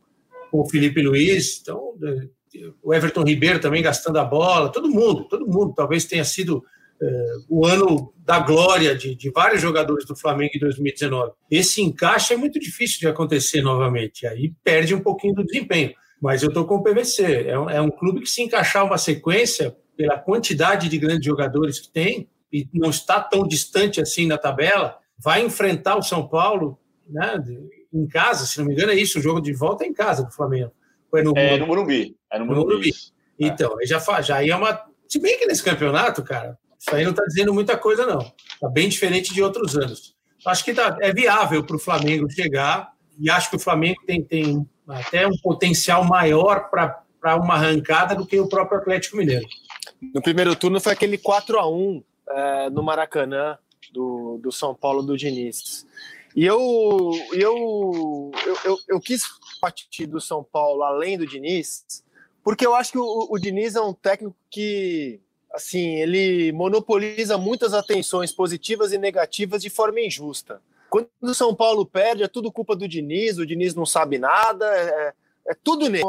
[0.51, 1.59] com o Felipe Luiz.
[1.61, 1.93] Então,
[2.81, 5.73] o Everton Ribeiro também gastando a bola, todo mundo, todo mundo.
[5.75, 6.63] Talvez tenha sido
[7.47, 11.31] o ano da glória de, de, vários jogadores do Flamengo em 2019.
[11.49, 15.93] Esse encaixe é muito difícil de acontecer novamente, aí perde um pouquinho do desempenho.
[16.21, 18.97] Mas eu estou com o PVC, é um, é um clube que se encaixar uma
[18.97, 24.37] sequência, pela quantidade de grandes jogadores que tem, e não está tão distante assim na
[24.37, 26.79] tabela, vai enfrentar o São Paulo
[27.09, 27.41] né,
[27.93, 30.23] em casa, se não me engano é isso, o jogo de volta é em casa
[30.23, 30.71] do Flamengo.
[31.15, 32.15] É no, é no Morumbi.
[32.31, 32.91] É no Morumbi.
[33.39, 34.85] Então, já, já é uma...
[35.07, 38.19] Se bem que nesse campeonato, cara, isso aí não está dizendo muita coisa, não.
[38.53, 40.15] Está bem diferente de outros anos.
[40.45, 44.23] Acho que tá, é viável para o Flamengo chegar e acho que o Flamengo tem,
[44.23, 49.45] tem até um potencial maior para uma arrancada do que o próprio Atlético Mineiro.
[50.13, 53.57] No primeiro turno foi aquele 4 a 1 é, no Maracanã
[53.91, 55.85] do, do São Paulo do Diniz.
[56.35, 56.59] E eu,
[57.33, 59.23] eu, eu, eu, eu quis
[59.59, 62.03] partir do São Paulo além do Diniz,
[62.43, 65.19] porque eu acho que o, o Diniz é um técnico que
[65.51, 70.61] assim, ele monopoliza muitas atenções positivas e negativas de forma injusta.
[70.89, 74.65] Quando o São Paulo perde, é tudo culpa do Diniz, o Diniz não sabe nada,
[74.65, 75.13] é,
[75.47, 76.03] é tudo nele.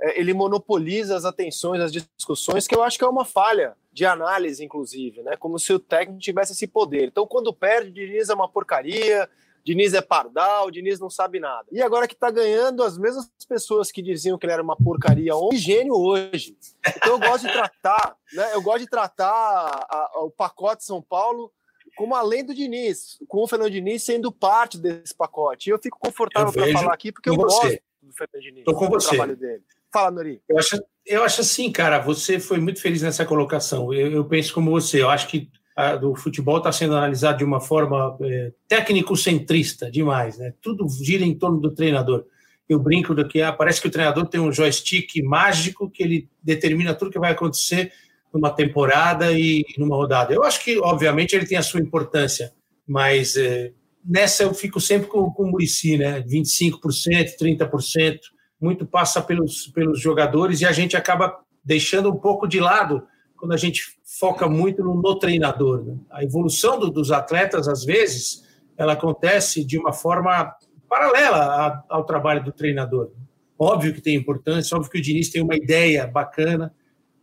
[0.00, 4.06] É, ele monopoliza as atenções, as discussões, que eu acho que é uma falha de
[4.06, 5.36] análise, inclusive, né?
[5.36, 7.08] Como se o técnico tivesse esse poder.
[7.08, 9.28] Então, quando perde, o Diniz é uma porcaria,
[9.64, 11.66] Diniz é pardal, Diniz não sabe nada.
[11.70, 15.34] E agora que tá ganhando, as mesmas pessoas que diziam que ele era uma porcaria
[15.36, 16.56] ontem, gênio hoje.
[16.96, 18.54] Então eu gosto de tratar, né?
[18.54, 21.52] Eu gosto de tratar a, a, o pacote São Paulo
[21.96, 25.68] como além do Diniz, com o Fernando Diniz sendo parte desse pacote.
[25.68, 27.68] E eu fico confortável para falar aqui porque eu você.
[27.68, 29.08] gosto do Fernando Diniz, Tô com do você.
[29.08, 29.62] trabalho dele.
[29.92, 30.40] Fala, Nori.
[30.48, 33.92] Eu acho, eu acho assim, cara, você foi muito feliz nessa colocação.
[33.92, 35.02] Eu, eu penso como você.
[35.02, 40.38] Eu acho que a, do futebol está sendo analisado de uma forma é, técnico-centrista demais,
[40.38, 40.52] né?
[40.60, 42.24] Tudo gira em torno do treinador.
[42.68, 46.28] Eu brinco do que ah, parece que o treinador tem um joystick mágico que ele
[46.42, 47.92] determina tudo que vai acontecer
[48.32, 50.32] numa temporada e numa rodada.
[50.32, 52.52] Eu acho que, obviamente, ele tem a sua importância,
[52.86, 53.72] mas é,
[54.04, 56.22] nessa eu fico sempre com, com o Murici, né?
[56.22, 58.18] 25%, 30%.
[58.60, 63.02] muito passa pelos, pelos jogadores e a gente acaba deixando um pouco de lado
[63.40, 65.82] quando a gente foca muito no, no treinador.
[65.82, 65.96] Né?
[66.10, 70.54] A evolução do, dos atletas, às vezes, ela acontece de uma forma
[70.88, 73.10] paralela a, ao trabalho do treinador.
[73.58, 76.74] Óbvio que tem importância, óbvio que o Diniz tem uma ideia bacana,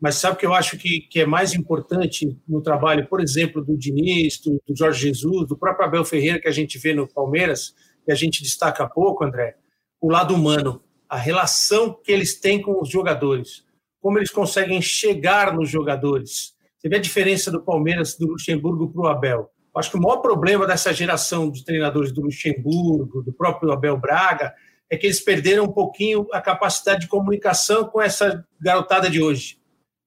[0.01, 3.63] mas sabe o que eu acho que, que é mais importante no trabalho, por exemplo,
[3.63, 7.07] do Diniz, do, do Jorge Jesus, do próprio Abel Ferreira, que a gente vê no
[7.07, 7.75] Palmeiras,
[8.07, 9.55] e a gente destaca pouco, André,
[9.99, 13.63] o lado humano, a relação que eles têm com os jogadores,
[14.01, 16.55] como eles conseguem chegar nos jogadores.
[16.77, 19.51] Você vê a diferença do Palmeiras, do Luxemburgo para o Abel.
[19.73, 23.97] Eu acho que o maior problema dessa geração de treinadores do Luxemburgo, do próprio Abel
[23.97, 24.53] Braga,
[24.89, 29.57] é que eles perderam um pouquinho a capacidade de comunicação com essa garotada de hoje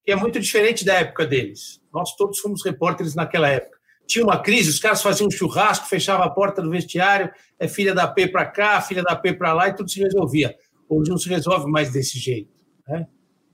[0.04, 1.80] que é muito diferente da época deles.
[1.92, 3.78] Nós todos fomos repórteres naquela época.
[4.06, 7.94] Tinha uma crise, os caras faziam um churrasco, fechavam a porta do vestiário, é filha
[7.94, 10.56] da P para cá, filha da P para lá, e tudo se resolvia.
[10.88, 12.50] Hoje não se resolve mais desse jeito.
[12.88, 13.06] Né?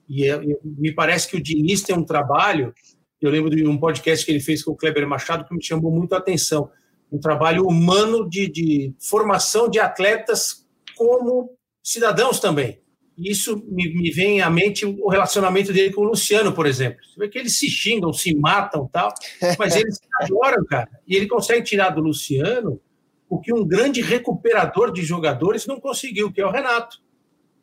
[0.08, 2.72] E é, me parece que o Diniz tem um trabalho,
[3.20, 5.90] eu lembro de um podcast que ele fez com o Kleber Machado, que me chamou
[5.90, 6.70] muito a atenção.
[7.10, 10.66] Um trabalho humano de, de formação de atletas
[10.96, 12.80] como cidadãos também
[13.18, 16.98] isso me, me, vem à mente o relacionamento dele com o Luciano, por exemplo.
[17.02, 19.12] Você vê que eles se xingam, se matam tal,
[19.58, 20.88] mas eles adoram, cara.
[21.06, 22.80] E ele consegue tirar do Luciano
[23.28, 26.98] o que um grande recuperador de jogadores não conseguiu, que é o Renato.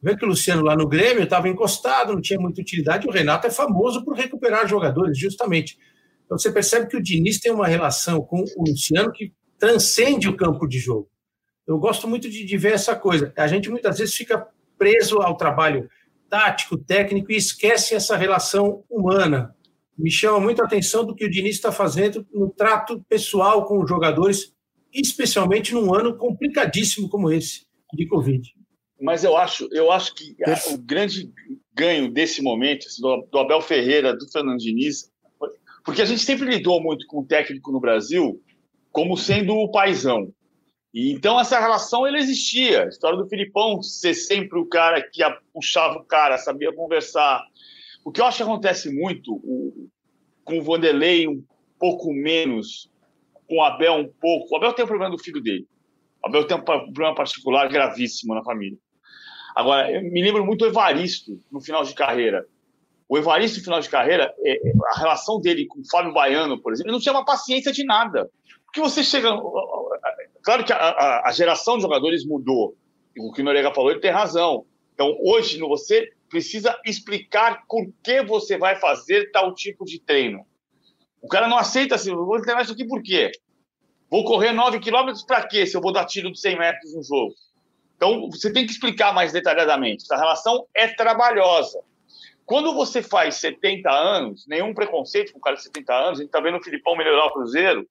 [0.04, 3.48] Vê que o Luciano lá no Grêmio estava encostado, não tinha muita utilidade, o Renato
[3.48, 5.78] é famoso por recuperar jogadores, justamente.
[6.26, 10.36] Então você percebe que o Diniz tem uma relação com o Luciano que transcende o
[10.36, 11.10] campo de jogo.
[11.66, 13.32] Eu gosto muito de, de ver essa coisa.
[13.38, 14.46] A gente muitas vezes fica
[14.78, 15.90] preso ao trabalho
[16.30, 19.56] tático, técnico e esquece essa relação humana.
[19.98, 23.82] Me chama muito a atenção do que o Diniz está fazendo no trato pessoal com
[23.82, 24.54] os jogadores,
[24.92, 28.63] especialmente num ano complicadíssimo como esse de Covid.
[29.04, 30.34] Mas eu acho, eu acho que
[30.72, 31.30] o grande
[31.74, 35.12] ganho desse momento assim, do Abel Ferreira, do Fernando Diniz,
[35.84, 38.42] porque a gente sempre lidou muito com o técnico no Brasil
[38.94, 40.32] como sendo o paizão.
[40.94, 42.86] E, então essa relação ele existia.
[42.86, 47.44] A história do Filipão ser sempre o cara que puxava o cara, sabia conversar.
[48.06, 49.90] O que eu acho que acontece muito o,
[50.46, 51.44] com o Vanderlei um
[51.78, 52.90] pouco menos,
[53.50, 54.54] com o Abel um pouco.
[54.54, 55.68] O Abel tem o problema do filho dele.
[56.24, 58.78] O Abel tem um problema particular gravíssimo na família.
[59.56, 62.46] Agora, eu me lembro muito do Evaristo no final de carreira.
[63.08, 66.60] O Evaristo, no final de carreira, é, é, a relação dele com o Fábio Baiano,
[66.60, 68.30] por exemplo, ele não tinha uma paciência de nada.
[68.66, 69.30] Porque você chega.
[70.42, 72.76] Claro que a, a, geração de jogadores mudou.
[73.18, 74.66] O que o Noriega falou, ele tem razão.
[74.94, 80.44] Então, hoje, você precisa explicar por que você vai fazer tal tipo de treino.
[81.22, 83.32] O cara não aceita assim, vou treinar isso aqui por quê?
[84.10, 87.04] Vou correr 9 quilômetros para quê, se eu vou dar tiro de 100 metros no
[87.04, 87.34] jogo?
[88.04, 90.04] Então, você tem que explicar mais detalhadamente.
[90.04, 91.80] Essa relação é trabalhosa.
[92.46, 96.26] Quando você faz 70 anos, nenhum preconceito com o cara de 70 anos, a gente
[96.26, 97.88] está vendo o Filipão melhorar o Cruzeiro,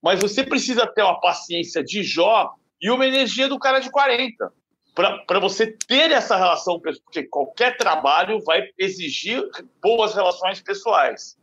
[0.00, 4.52] mas você precisa ter uma paciência de Jó e uma energia do cara de 40
[4.94, 9.42] para você ter essa relação, porque qualquer trabalho vai exigir
[9.82, 11.36] boas relações pessoais,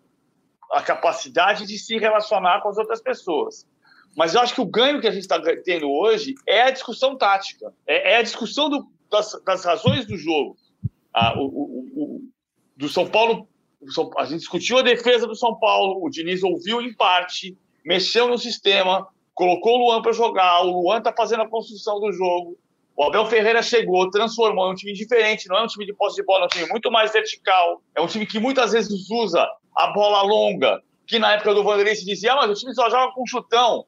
[0.71, 3.67] a capacidade de se relacionar com as outras pessoas.
[4.15, 7.17] Mas eu acho que o ganho que a gente está tendo hoje é a discussão
[7.17, 10.55] tática, é, é a discussão do, das, das, razões do jogo.
[11.13, 12.21] Ah, o, o, o,
[12.77, 13.47] do São Paulo,
[14.17, 18.37] a gente discutiu a defesa do São Paulo, o Diniz ouviu em parte, mexeu no
[18.37, 22.57] sistema, colocou o Luan para jogar, o Luan está fazendo a construção do jogo.
[22.95, 26.15] O Abel Ferreira chegou, transformou, é um time diferente, não é um time de posse
[26.15, 29.47] de bola, é um time muito mais vertical, é um time que muitas vezes usa
[29.75, 32.89] a bola longa, que na época do Vanderlei se dizia, ah, mas o time só
[32.91, 33.85] joga com chutão.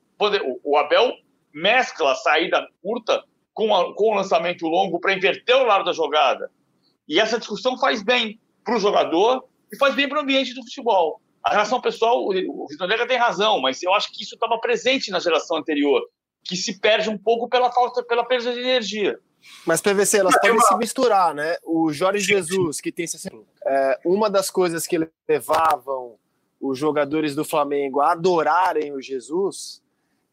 [0.63, 1.13] O Abel
[1.53, 3.23] mescla a saída curta
[3.53, 6.51] com, a, com o lançamento longo para inverter o lado da jogada.
[7.07, 10.63] E essa discussão faz bem para o jogador e faz bem para o ambiente do
[10.63, 11.21] futebol.
[11.43, 15.19] A relação pessoal, o Rizonega tem razão, mas eu acho que isso estava presente na
[15.19, 16.01] geração anterior,
[16.43, 19.17] que se perde um pouco pela falta, pela perda de energia.
[19.65, 21.55] Mas PVC, elas podem se misturar, né?
[21.63, 23.05] O Jorge Jesus, que tem
[23.67, 26.17] é, uma das coisas que levavam
[26.59, 29.84] os jogadores do Flamengo a adorarem o Jesus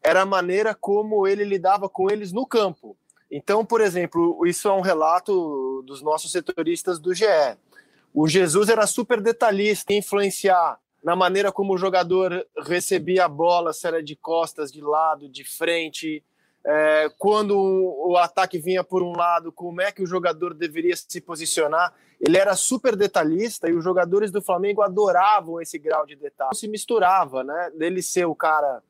[0.03, 2.97] era a maneira como ele lidava com eles no campo.
[3.31, 7.25] Então, por exemplo, isso é um relato dos nossos setoristas do GE.
[8.13, 13.73] O Jesus era super detalhista em influenciar na maneira como o jogador recebia a bola,
[13.73, 16.23] se era de costas, de lado, de frente,
[16.65, 21.19] é, quando o ataque vinha por um lado, como é que o jogador deveria se
[21.19, 21.93] posicionar.
[22.21, 26.55] Ele era super detalhista e os jogadores do Flamengo adoravam esse grau de detalhe.
[26.55, 27.71] Se misturava, né?
[27.75, 28.81] Dele ser o cara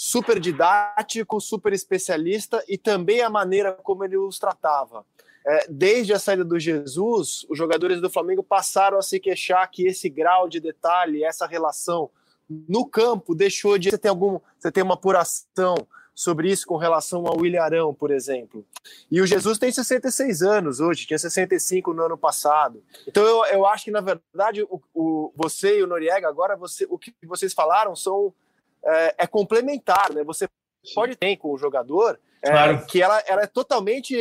[0.00, 5.04] super didático, super especialista e também a maneira como ele os tratava.
[5.44, 9.88] é, desde a saída do Jesus, os jogadores do Flamengo passaram a se queixar que
[9.88, 12.10] esse grau de detalhe, essa relação
[12.48, 13.90] no campo deixou de.
[13.90, 14.38] Você tem algum.
[14.56, 15.74] Você tem uma apuração
[16.14, 18.64] sobre isso com relação ao William Arão, por exemplo.
[19.10, 22.84] E o Jesus tem 66 anos hoje, tinha 65 no ano passado.
[23.06, 26.86] Então eu, eu acho que, na verdade, o, o você e o Noriega, agora você,
[26.88, 28.32] o que vocês falaram são
[28.84, 30.22] é, é complementar, né?
[30.24, 30.48] Você
[30.94, 32.86] pode ter com o jogador é, claro.
[32.86, 34.16] que ela, ela é totalmente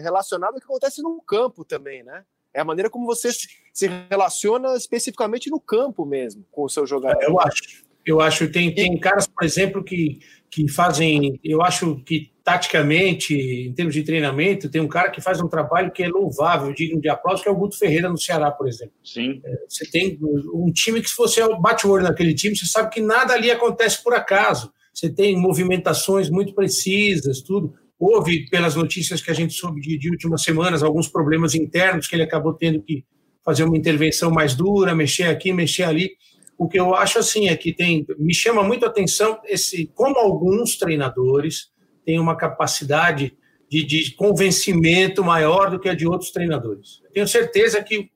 [0.00, 2.24] relacionada ao que acontece no campo também, né?
[2.52, 7.22] É a maneira como você se relaciona especificamente no campo mesmo com o seu jogador.
[7.22, 7.84] Eu acho.
[8.04, 10.20] Eu acho que tem, tem caras, por exemplo, que,
[10.56, 11.38] que fazem.
[11.44, 15.92] Eu acho que taticamente, em termos de treinamento, tem um cara que faz um trabalho
[15.92, 18.94] que é louvável, digno de aplauso, que é o Guto Ferreira no Ceará, por exemplo.
[19.04, 19.42] Sim.
[19.44, 22.88] É, você tem um time que, se você bate o olho naquele time, você sabe
[22.88, 24.72] que nada ali acontece por acaso.
[24.94, 27.74] Você tem movimentações muito precisas, tudo.
[27.98, 32.16] Houve, pelas notícias que a gente soube de, de últimas semanas, alguns problemas internos que
[32.16, 33.04] ele acabou tendo que
[33.44, 36.12] fazer uma intervenção mais dura, mexer aqui, mexer ali.
[36.58, 40.18] O que eu acho assim é que tem, me chama muito a atenção esse como
[40.18, 41.70] alguns treinadores
[42.04, 43.36] têm uma capacidade
[43.68, 47.02] de, de convencimento maior do que a de outros treinadores.
[47.12, 48.10] Tenho certeza que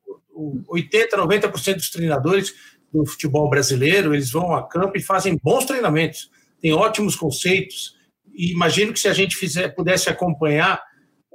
[0.68, 2.54] 80, 90% dos treinadores
[2.92, 7.96] do futebol brasileiro, eles vão a campo e fazem bons treinamentos, têm ótimos conceitos,
[8.32, 10.82] e imagino que se a gente fizer, pudesse acompanhar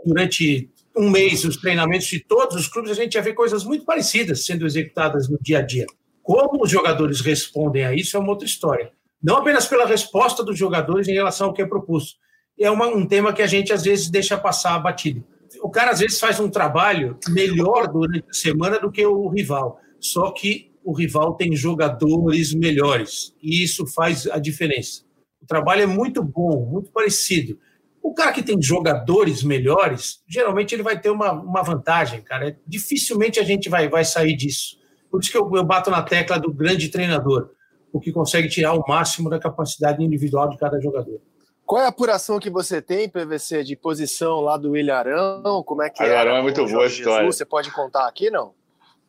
[0.05, 3.85] durante um mês os treinamentos de todos os clubes, a gente ia ver coisas muito
[3.85, 5.85] parecidas sendo executadas no dia a dia.
[6.25, 8.91] Como os jogadores respondem a isso é uma outra história.
[9.21, 12.15] Não apenas pela resposta dos jogadores em relação ao que é proposto.
[12.59, 15.23] É uma, um tema que a gente às vezes deixa passar batido.
[15.61, 19.79] O cara às vezes faz um trabalho melhor durante a semana do que o rival.
[19.99, 23.35] Só que o rival tem jogadores melhores.
[23.39, 25.03] E isso faz a diferença.
[25.39, 27.59] O trabalho é muito bom, muito parecido.
[28.01, 32.57] O cara que tem jogadores melhores, geralmente ele vai ter uma, uma vantagem, cara.
[32.65, 34.83] Dificilmente a gente vai, vai sair disso.
[35.15, 37.51] Por isso que eu, eu bato na tecla do grande treinador,
[37.93, 41.21] o que consegue tirar o máximo da capacidade individual de cada jogador.
[41.65, 45.63] Qual é a apuração que você tem, PVC, de posição lá do Ilharão?
[45.63, 46.13] Como é que é?
[46.13, 47.25] O Arão é muito boa a história.
[47.31, 48.53] Você pode contar aqui, não?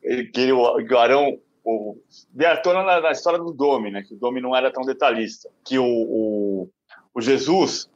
[0.00, 1.96] Ele, o Arão o,
[2.32, 4.04] veio à tona na, na, história do Domi, né?
[4.06, 5.50] Que o Domi não era tão detalhista.
[5.64, 6.70] Que o, o,
[7.12, 7.90] o Jesus,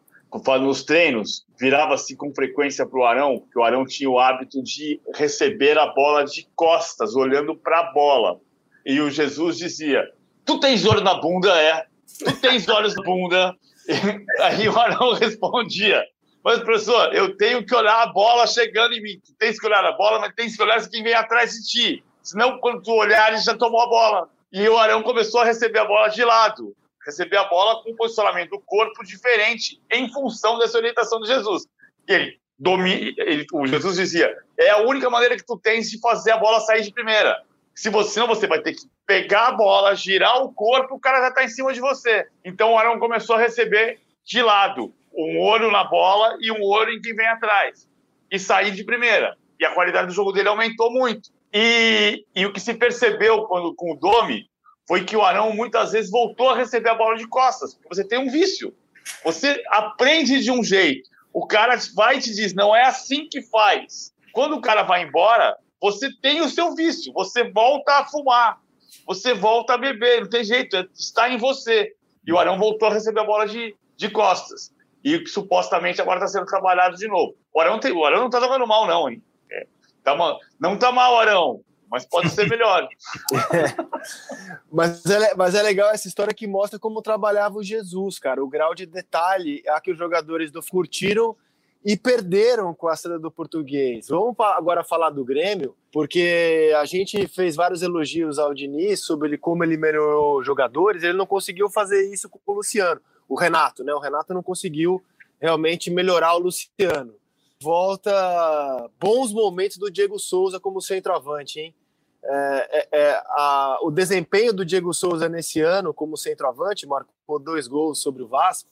[0.60, 5.00] nos treinos, virava-se com frequência para o Arão, porque o Arão tinha o hábito de
[5.14, 8.40] receber a bola de costas, olhando para a bola.
[8.86, 10.08] E o Jesus dizia:
[10.44, 11.60] Tu tens olho na bunda?
[11.60, 11.86] É.
[12.18, 13.54] Tu tens olhos na bunda?
[13.88, 16.04] E aí o Arão respondia:
[16.44, 19.20] Mas, professor, eu tenho que olhar a bola chegando em mim.
[19.24, 22.04] Tu tens que olhar a bola, mas tens que olhar quem vem atrás de ti.
[22.22, 24.28] Senão, quando tu olhar, ele já tomou a bola.
[24.52, 26.74] E o Arão começou a receber a bola de lado.
[27.04, 31.66] Receber a bola com um posicionamento do corpo diferente em função dessa orientação de Jesus.
[32.06, 36.32] Ele, domina, ele, o Jesus dizia: é a única maneira que tu tens de fazer
[36.32, 37.42] a bola sair de primeira.
[37.74, 41.20] Se você, senão você vai ter que pegar a bola, girar o corpo, o cara
[41.20, 42.26] já está em cima de você.
[42.44, 46.92] Então o Arão começou a receber de lado, um olho na bola e um olho
[46.92, 47.88] em quem vem atrás.
[48.30, 49.36] E sair de primeira.
[49.58, 51.30] E a qualidade do jogo dele aumentou muito.
[51.52, 54.49] E, e o que se percebeu quando, com o Domi
[54.90, 58.02] foi que o Arão muitas vezes voltou a receber a bola de costas, porque você
[58.02, 58.74] tem um vício.
[59.22, 63.40] Você aprende de um jeito, o cara vai e te diz, não é assim que
[63.40, 64.12] faz.
[64.32, 68.58] Quando o cara vai embora, você tem o seu vício, você volta a fumar,
[69.06, 71.94] você volta a beber, não tem jeito, é, está em você.
[72.26, 74.74] E o Arão voltou a receber a bola de, de costas.
[75.04, 77.36] E supostamente agora está sendo trabalhado de novo.
[77.54, 79.22] O Arão, tem, o Arão não está jogando mal, não, hein?
[79.52, 79.68] É,
[80.02, 80.16] Tá.
[80.58, 82.88] Não tá mal, Arão, mas pode ser melhor.
[84.70, 88.42] mas, é, mas é legal essa história que mostra como trabalhava o Jesus, cara.
[88.42, 91.36] O grau de detalhe a que os jogadores do curtiram
[91.84, 94.08] e perderam com a saída do português.
[94.08, 99.38] Vamos agora falar do Grêmio, porque a gente fez vários elogios ao Diniz sobre ele,
[99.38, 103.00] como ele melhorou jogadores, ele não conseguiu fazer isso com o Luciano.
[103.28, 103.94] O Renato, né?
[103.94, 105.02] O Renato não conseguiu
[105.40, 107.14] realmente melhorar o Luciano
[107.60, 111.74] volta bons momentos do Diego Souza como centroavante, hein?
[112.22, 117.66] É, é, é, a, o desempenho do Diego Souza nesse ano como centroavante, marcou dois
[117.66, 118.68] gols sobre o Vasco,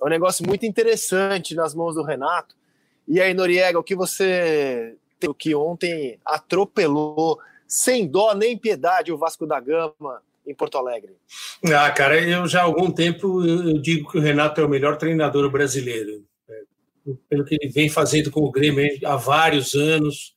[0.00, 2.56] é um negócio muito interessante nas mãos do Renato.
[3.06, 9.18] E aí, Noriega, o que você o que ontem atropelou sem dó nem piedade o
[9.18, 11.16] Vasco da Gama em Porto Alegre?
[11.66, 14.96] Ah, cara, eu já há algum tempo eu digo que o Renato é o melhor
[14.96, 16.24] treinador brasileiro
[17.28, 20.36] pelo que ele vem fazendo com o Grêmio há vários anos.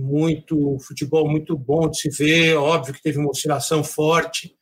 [0.00, 2.54] Muito futebol muito bom de se ver.
[2.54, 4.56] Óbvio que teve uma oscilação forte.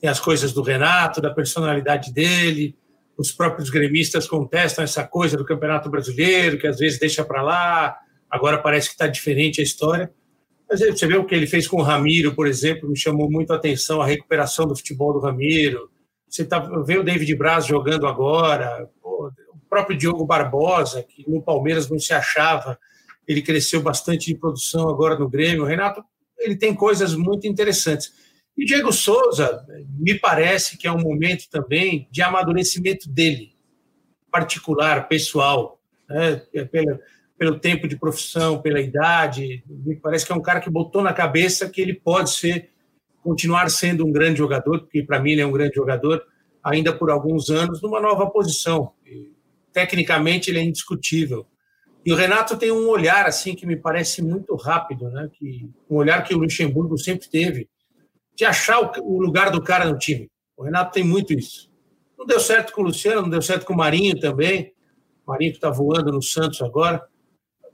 [0.00, 2.76] Tem as coisas do Renato, da personalidade dele.
[3.18, 7.96] Os próprios gremistas contestam essa coisa do Campeonato Brasileiro, que às vezes deixa para lá.
[8.30, 10.08] Agora parece que está diferente a história.
[10.68, 13.52] Mas você vê o que ele fez com o Ramiro, por exemplo, me chamou muito
[13.52, 15.90] a atenção a recuperação do futebol do Ramiro.
[16.28, 19.30] Você tá, vê o David Braz jogando agora, o
[19.68, 22.78] próprio Diogo Barbosa, que no Palmeiras não se achava,
[23.26, 25.62] ele cresceu bastante de produção agora no Grêmio.
[25.62, 26.02] O Renato,
[26.38, 28.12] ele tem coisas muito interessantes.
[28.56, 29.66] E o Diego Souza,
[29.98, 33.54] me parece que é um momento também de amadurecimento dele,
[34.30, 36.36] particular, pessoal, né?
[36.70, 36.98] pela,
[37.38, 39.62] pelo tempo de profissão, pela idade.
[39.68, 42.70] Me parece que é um cara que botou na cabeça que ele pode ser,
[43.22, 46.22] continuar sendo um grande jogador, porque para mim ele é um grande jogador,
[46.62, 48.92] ainda por alguns anos, numa nova posição.
[49.04, 49.36] E,
[49.76, 51.46] tecnicamente ele é indiscutível.
[52.06, 55.28] E o Renato tem um olhar assim que me parece muito rápido, né?
[55.32, 57.68] Que um olhar que o Luxemburgo sempre teve
[58.32, 60.30] de achar o, lugar do cara no time.
[60.56, 61.68] O Renato tem muito isso.
[62.16, 64.72] Não deu certo com o Luciano, não deu certo com o Marinho também.
[65.26, 67.02] O Marinho que está voando no Santos agora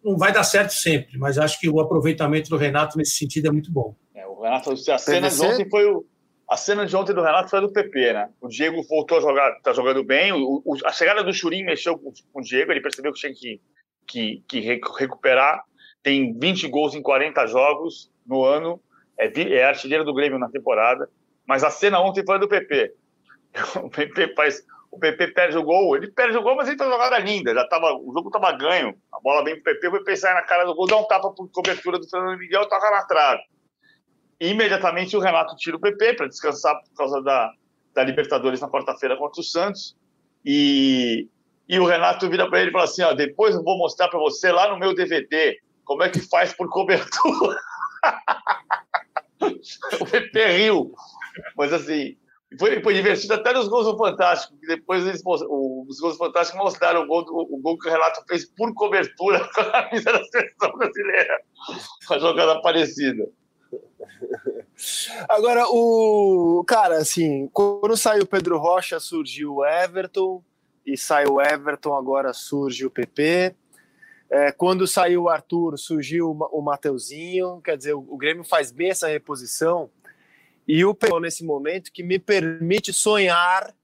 [0.03, 3.51] não vai dar certo sempre, mas acho que o aproveitamento do Renato nesse sentido é
[3.51, 3.95] muito bom.
[4.15, 6.07] É, o Renato, a cena de ontem foi o,
[6.49, 8.31] a cena de ontem do Renato foi do PP, né?
[8.41, 10.33] O Diego voltou a jogar, tá jogando bem.
[10.33, 13.33] O, o, a chegada do Churim mexeu com, com, o Diego, ele percebeu que tinha
[13.33, 13.61] que,
[14.07, 15.63] que, que recuperar.
[16.03, 18.81] Tem 20 gols em 40 jogos no ano,
[19.19, 21.09] é, é artilheiro do Grêmio na temporada.
[21.47, 22.95] Mas a cena ontem foi do PP.
[23.83, 26.87] O PP faz o PP perde o gol, ele perde o gol, mas ele fez
[26.87, 30.17] uma jogada linda, já tava, o jogo estava ganho, a bola vem pro PP, PP
[30.17, 33.03] sai na cara do gol, dá um tapa por cobertura do Fernando Miguel, toca na
[33.07, 33.43] trave.
[34.39, 37.51] E, imediatamente o Renato tira o PP para descansar por causa da,
[37.95, 39.97] da Libertadores na quarta-feira contra o Santos,
[40.45, 41.27] e,
[41.73, 44.19] e o Renato vira para ele e fala assim, ó, depois eu vou mostrar para
[44.19, 47.59] você lá no meu DVD como é que faz por cobertura.
[49.99, 50.93] o PP riu,
[51.57, 52.15] mas assim,
[52.59, 56.59] foi, foi divertido até nos gols do Fantástico, que depois eles, os gols do Fantástico
[56.59, 60.23] mostraram o gol, o gol que o Relato fez por cobertura com a camisa da
[60.25, 61.41] seleção brasileira.
[62.07, 63.27] Uma jogada parecida.
[65.27, 66.63] Agora, o.
[66.67, 70.45] Cara, assim, quando saiu o Pedro Rocha, surgiu o Everton,
[70.85, 73.55] e saiu o Everton, agora surge o PP.
[74.31, 77.61] É, quando saiu o Arthur, surgiu o Mateuzinho.
[77.63, 79.91] Quer dizer, o Grêmio faz bem essa reposição
[80.67, 83.75] e o PP nesse momento que me permite sonhar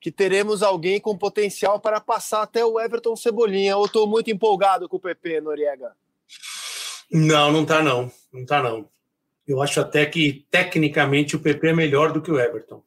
[0.00, 3.72] que teremos alguém com potencial para passar até o Everton Cebolinha.
[3.72, 5.94] Eu estou muito empolgado com o PP, Noriega.
[7.10, 8.10] Não, não tá não.
[8.32, 8.88] Não tá não.
[9.46, 12.82] Eu acho até que tecnicamente o PP é melhor do que o Everton.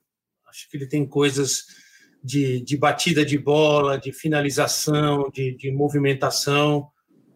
[0.47, 1.67] Acho que ele tem coisas
[2.23, 6.87] de, de batida de bola, de finalização, de, de movimentação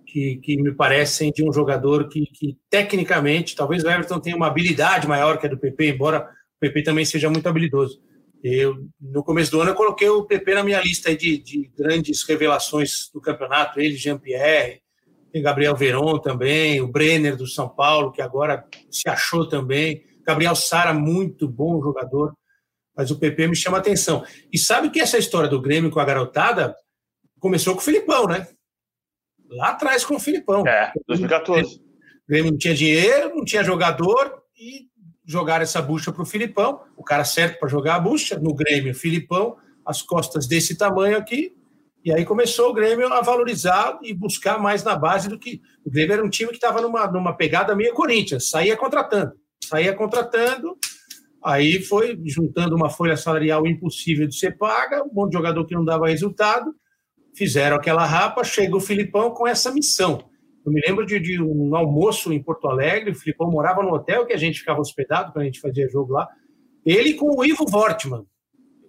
[0.05, 4.47] que, que me parecem de um jogador que, que, tecnicamente, talvez o Everton tenha uma
[4.47, 8.01] habilidade maior que a do PP, embora o PP também seja muito habilidoso.
[8.41, 12.23] Eu, no começo do ano, eu coloquei o PP na minha lista de, de grandes
[12.23, 13.79] revelações do campeonato.
[13.79, 14.81] Ele, Jean-Pierre,
[15.31, 20.01] tem Gabriel Veron também, o Brenner do São Paulo, que agora se achou também.
[20.25, 22.33] Gabriel Sara, muito bom jogador,
[22.97, 24.25] mas o PP me chama a atenção.
[24.51, 26.75] E sabe que essa história do Grêmio com a garotada
[27.39, 28.47] começou com o Filipão, né?
[29.49, 30.65] lá atrás com o Filipão.
[30.67, 31.75] É, 2014.
[31.75, 31.81] O
[32.27, 34.87] Grêmio não tinha dinheiro, não tinha jogador e
[35.25, 38.95] jogaram essa bucha para o Filipão, o cara certo para jogar a bucha, no Grêmio,
[38.95, 41.53] Filipão, as costas desse tamanho aqui,
[42.03, 45.61] e aí começou o Grêmio a valorizar e buscar mais na base do que.
[45.85, 49.93] O Grêmio era um time que estava numa, numa pegada meio Corinthians, saía contratando, saía
[49.93, 50.77] contratando,
[51.43, 55.85] aí foi juntando uma folha salarial impossível de ser paga, um de jogador que não
[55.85, 56.73] dava resultado,
[57.35, 60.29] fizeram aquela rapa, chega o Filipão com essa missão.
[60.65, 64.25] Eu me lembro de, de, um almoço em Porto Alegre, o Filipão morava no hotel
[64.25, 66.27] que a gente ficava hospedado quando a gente fazia jogo lá,
[66.85, 68.25] ele com o Ivo Wortmann,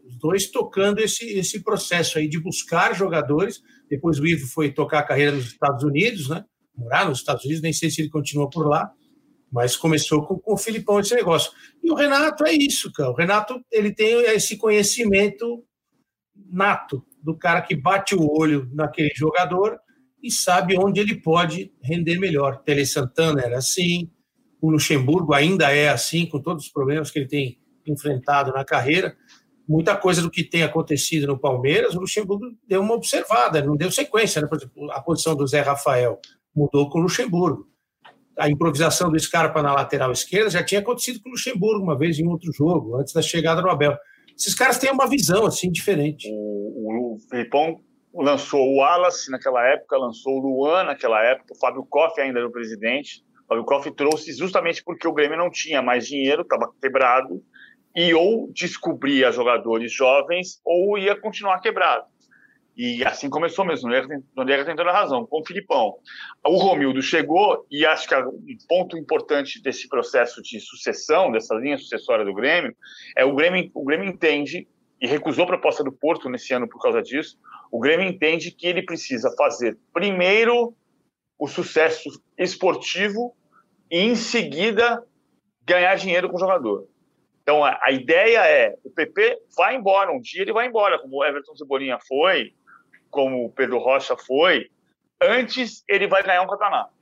[0.09, 3.61] os dois tocando esse, esse processo aí de buscar jogadores.
[3.91, 6.45] Depois o Ivo foi tocar a carreira nos Estados Unidos, né?
[6.77, 8.91] Morar nos Estados Unidos, nem sei se ele continua por lá,
[9.51, 11.53] mas começou com, com o Filipão esse negócio.
[11.83, 13.11] E o Renato é isso, cara.
[13.11, 15.65] O Renato ele tem esse conhecimento
[16.51, 19.79] nato do cara que bate o olho naquele jogador
[20.23, 22.63] e sabe onde ele pode render melhor.
[22.63, 24.11] Tele Santana era assim,
[24.61, 29.17] o Luxemburgo ainda é assim, com todos os problemas que ele tem enfrentado na carreira.
[29.69, 33.91] Muita coisa do que tem acontecido no Palmeiras, o Luxemburgo deu uma observada, não deu
[33.91, 34.41] sequência.
[34.41, 34.49] Né?
[34.49, 36.19] Por exemplo, a posição do Zé Rafael
[36.55, 37.68] mudou com o Luxemburgo.
[38.39, 42.19] A improvisação do Scarpa na lateral esquerda já tinha acontecido com o Luxemburgo uma vez
[42.19, 43.97] em outro jogo, antes da chegada do Abel.
[44.39, 46.29] Esses caras têm uma visão assim diferente.
[46.31, 47.81] O, o Filipão
[48.15, 52.49] lançou o Wallace naquela época, lançou o Luan naquela época, o Fábio Koff ainda era
[52.49, 53.25] o presidente.
[53.45, 57.43] O Fábio Koff trouxe justamente porque o Grêmio não tinha mais dinheiro, estava quebrado,
[57.97, 62.05] e ou descobria jogadores jovens ou ia continuar quebrado.
[62.79, 63.91] E assim começou mesmo,
[64.37, 65.97] Noriega tem toda a razão, com o Filipão.
[66.47, 71.77] O Romildo chegou, e acho que um ponto importante desse processo de sucessão, dessa linha
[71.77, 72.73] sucessória do Grêmio,
[73.17, 74.69] é o Grêmio, o Grêmio entende,
[75.01, 77.37] e recusou a proposta do Porto nesse ano por causa disso,
[77.73, 80.73] o Grêmio entende que ele precisa fazer primeiro
[81.37, 82.09] o sucesso
[82.39, 83.35] esportivo
[83.91, 85.05] e, em seguida,
[85.65, 86.87] ganhar dinheiro com o jogador.
[87.43, 91.17] Então, a, a, ideia é, o PP vai embora, um dia ele vai embora, como
[91.17, 92.53] o Everton Cebolinha foi,
[93.11, 94.71] como o Pedro Rocha foi,
[95.21, 96.93] antes ele vai ganhar um campeonato.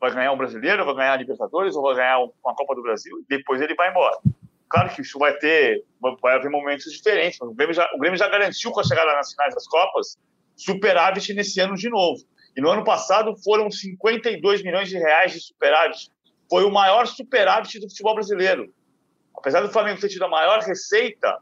[0.00, 3.24] Vai ganhar um brasileiro, vai ganhar a Libertadores, ou vai ganhar uma Copa do Brasil,
[3.28, 4.16] depois ele vai embora.
[4.68, 5.84] Claro que isso vai ter,
[6.20, 9.30] vai haver momentos diferentes, o Grêmio já, o Grêmio já garantiu com a chegada nas
[9.30, 10.18] finais das Copas
[10.56, 12.22] superávit nesse ano de novo.
[12.56, 16.10] E no ano passado foram 52 milhões de reais de superávit.
[16.48, 18.72] Foi o maior superávit do futebol brasileiro.
[19.36, 21.38] Apesar do Flamengo ter tido a maior receita,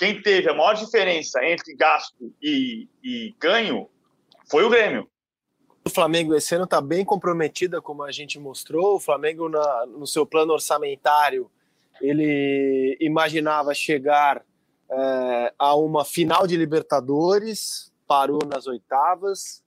[0.00, 3.86] quem teve a maior diferença entre gasto e, e ganho
[4.50, 5.06] foi o Grêmio.
[5.84, 8.96] O Flamengo esse ano está bem comprometida, como a gente mostrou.
[8.96, 11.50] O Flamengo, na, no seu plano orçamentário,
[12.00, 14.42] ele imaginava chegar
[14.90, 19.62] é, a uma final de Libertadores, parou nas oitavas,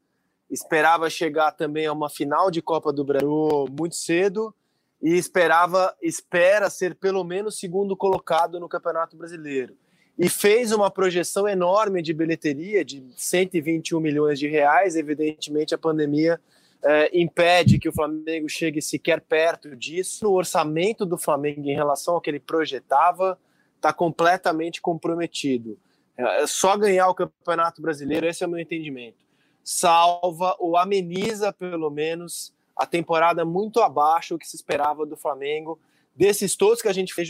[0.49, 4.51] esperava chegar também a uma final de Copa do Brasil muito cedo
[4.99, 9.77] e esperava, espera ser pelo menos segundo colocado no Campeonato Brasileiro
[10.17, 14.95] e fez uma projeção enorme de bilheteria de 121 milhões de reais.
[14.95, 16.39] Evidentemente, a pandemia
[16.83, 20.27] é, impede que o Flamengo chegue sequer perto disso.
[20.27, 23.39] O orçamento do Flamengo em relação ao que ele projetava
[23.75, 25.77] está completamente comprometido.
[26.15, 29.17] É, só ganhar o Campeonato Brasileiro, esse é o meu entendimento.
[29.63, 35.79] Salva ou ameniza, pelo menos, a temporada muito abaixo do que se esperava do Flamengo.
[36.15, 37.27] Desses todos que a gente fez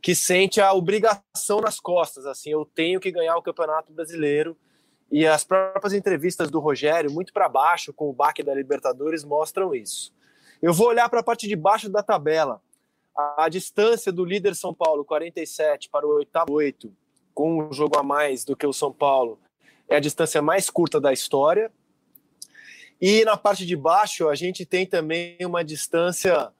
[0.00, 4.56] que sente a obrigação nas costas, assim, eu tenho que ganhar o Campeonato Brasileiro.
[5.10, 9.74] E as próprias entrevistas do Rogério, muito para baixo, com o baque da Libertadores, mostram
[9.74, 10.14] isso.
[10.62, 12.62] Eu vou olhar para a parte de baixo da tabela.
[13.16, 16.92] A, a, distância do líder São Paulo, 47 para o oitavo 8,
[17.34, 19.38] com um jogo a mais do que o São Paulo,
[19.88, 21.72] é a distância mais curta da história.
[23.00, 26.52] E na parte de baixo, a gente tem também uma distância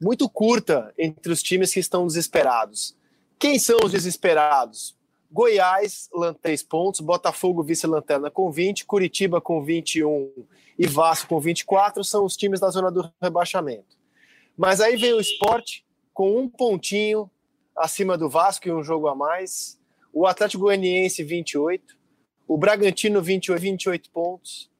[0.00, 2.96] muito curta entre os times que estão desesperados.
[3.38, 4.96] Quem são os desesperados?
[5.30, 6.08] Goiás,
[6.40, 10.32] 3 pontos, Botafogo, vice-lanterna com 20, Curitiba com 21
[10.78, 13.96] e Vasco com 24 são os times da zona do rebaixamento.
[14.56, 15.84] Mas aí vem o esporte
[16.14, 17.30] com um pontinho
[17.76, 19.78] acima do Vasco e um jogo a mais,
[20.12, 21.96] o Atlético Goianiense 28,
[22.46, 24.70] o Bragantino 28, 28 pontos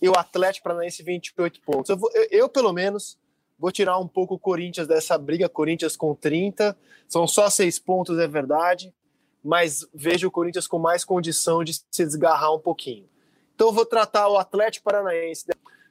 [0.00, 1.90] e o Atlético Paranaense 28 pontos.
[1.90, 3.18] Eu, eu, eu pelo menos,
[3.58, 6.76] Vou tirar um pouco o Corinthians dessa briga, Corinthians com 30.
[7.08, 8.94] São só seis pontos, é verdade,
[9.42, 13.08] mas vejo o Corinthians com mais condição de se desgarrar um pouquinho.
[13.54, 15.46] Então vou tratar o Atlético Paranaense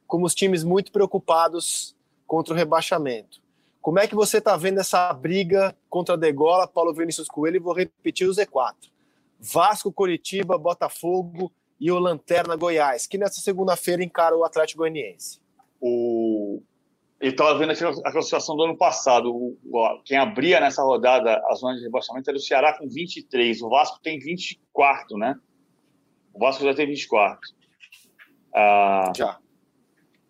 [0.07, 1.93] como os times muito preocupados
[2.25, 3.41] contra o rebaixamento.
[3.81, 7.57] Como é que você está vendo essa briga contra a Degola, Paulo Vinícius Coelho?
[7.57, 8.75] E vou repetir o Z4.
[9.39, 15.39] Vasco, Curitiba, Botafogo e o Lanterna Goiás, que nessa segunda-feira encara o Atlético Goianiense.
[15.79, 16.61] O
[17.19, 19.33] eu estava vendo aquela situação do ano passado.
[19.33, 23.61] O, o, quem abria nessa rodada a zona de rebaixamento era o Ceará com 23.
[23.61, 25.35] O Vasco tem 24, né?
[26.33, 27.39] O Vasco já tem 24.
[28.55, 29.37] Ah, já.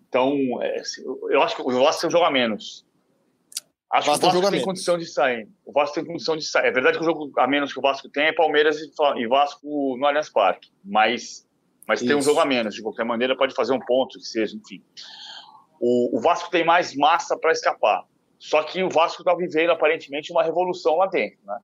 [0.07, 0.81] Então, é,
[1.29, 2.85] eu acho que o Vasco tem um jogo a menos.
[3.91, 5.47] Acho que o Vasco tem condição de sair.
[5.65, 6.67] O Vasco tem condição de sair.
[6.67, 9.97] É verdade que o jogo a menos que o Vasco tem é Palmeiras e Vasco
[9.97, 10.69] no Allianz Parque.
[10.83, 11.45] Mas,
[11.85, 12.75] mas tem um jogo a menos.
[12.75, 14.81] De qualquer maneira, pode fazer um ponto, que seja, enfim.
[15.79, 18.03] O, o Vasco tem mais massa para escapar.
[18.39, 21.39] Só que o Vasco está vivendo aparentemente uma revolução lá dentro.
[21.43, 21.59] Né?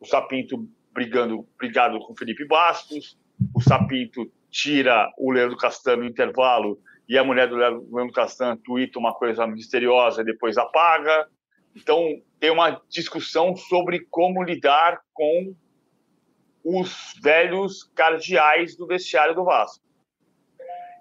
[0.00, 3.16] O Sapinto brigando, brigado com Felipe Bastos,
[3.54, 8.98] o Sapinto tira o Leandro Castan no intervalo e a mulher do Leandro Castan tuita
[8.98, 11.28] uma coisa misteriosa e depois apaga.
[11.74, 15.54] Então, tem uma discussão sobre como lidar com
[16.64, 19.82] os velhos cardeais do vestiário do Vasco.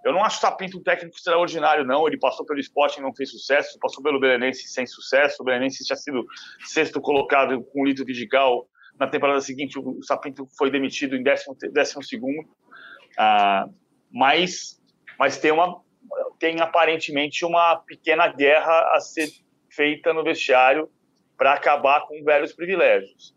[0.07, 2.07] Eu não acho o Sapinto um técnico extraordinário, não.
[2.07, 5.41] Ele passou pelo esporte e não fez sucesso, passou pelo Belenense sem sucesso.
[5.41, 6.25] O Belenense tinha sido
[6.61, 8.69] sexto colocado com o Lito Vidigal.
[8.97, 12.47] Na temporada seguinte, o Sapinto foi demitido em décimo, décimo segundo.
[13.19, 13.67] Ah,
[14.09, 14.81] mas,
[15.19, 15.81] mas tem, uma,
[16.39, 19.27] tem aparentemente uma pequena guerra a ser
[19.69, 20.89] feita no vestiário
[21.37, 23.35] para acabar com velhos privilégios.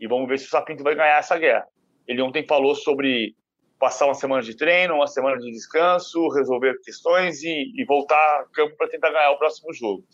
[0.00, 1.68] E vamos ver se o Sapinto vai ganhar essa guerra.
[2.08, 3.36] Ele ontem falou sobre
[3.82, 8.44] passar uma semana de treino, uma semana de descanso, resolver questões e, e voltar a
[8.52, 10.04] campo para tentar ganhar o próximo jogo.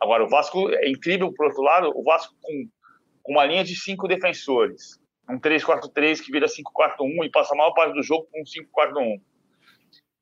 [0.00, 2.68] Agora, o Vasco é incrível, por outro lado, o Vasco com,
[3.24, 7.72] com uma linha de cinco defensores, Um 3-4-3 que vira 5-4-1 e passa a maior
[7.72, 9.20] parte do jogo com um 5-4-1.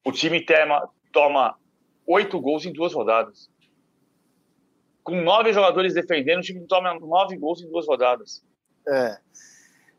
[0.07, 1.59] O time tema, toma
[2.07, 3.51] oito gols em duas rodadas.
[5.03, 8.43] Com nove jogadores defendendo, o time toma nove gols em duas rodadas.
[8.89, 9.19] É.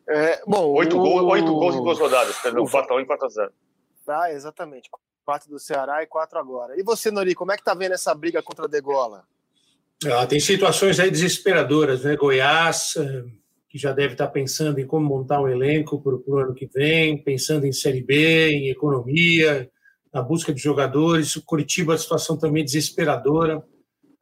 [0.08, 1.02] é bom, oito, o...
[1.02, 3.50] gol, oito gols em duas rodadas, perdão, 4x1 e 4x0.
[4.08, 4.90] Ah, exatamente.
[5.26, 6.80] Quatro do Ceará e quatro agora.
[6.80, 9.24] E você, Nori, como é que tá vendo essa briga contra a Degola?
[10.06, 12.16] Ah, tem situações aí desesperadoras, né?
[12.16, 13.24] Goiás, eh,
[13.68, 17.18] que já deve estar pensando em como montar um elenco para o ano que vem,
[17.18, 19.70] pensando em Série B, em economia,
[20.14, 21.36] na busca de jogadores.
[21.36, 23.64] O Curitiba, a situação também desesperadora.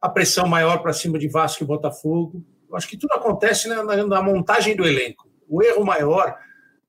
[0.00, 2.42] A pressão maior para cima de Vasco e Botafogo.
[2.70, 5.28] Eu acho que tudo acontece na, na montagem do elenco.
[5.48, 6.36] O erro maior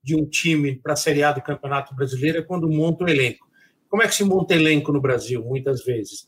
[0.03, 3.45] de um time para a Série A do Campeonato Brasileiro é quando monta o elenco.
[3.89, 6.27] Como é que se monta elenco no Brasil, muitas vezes?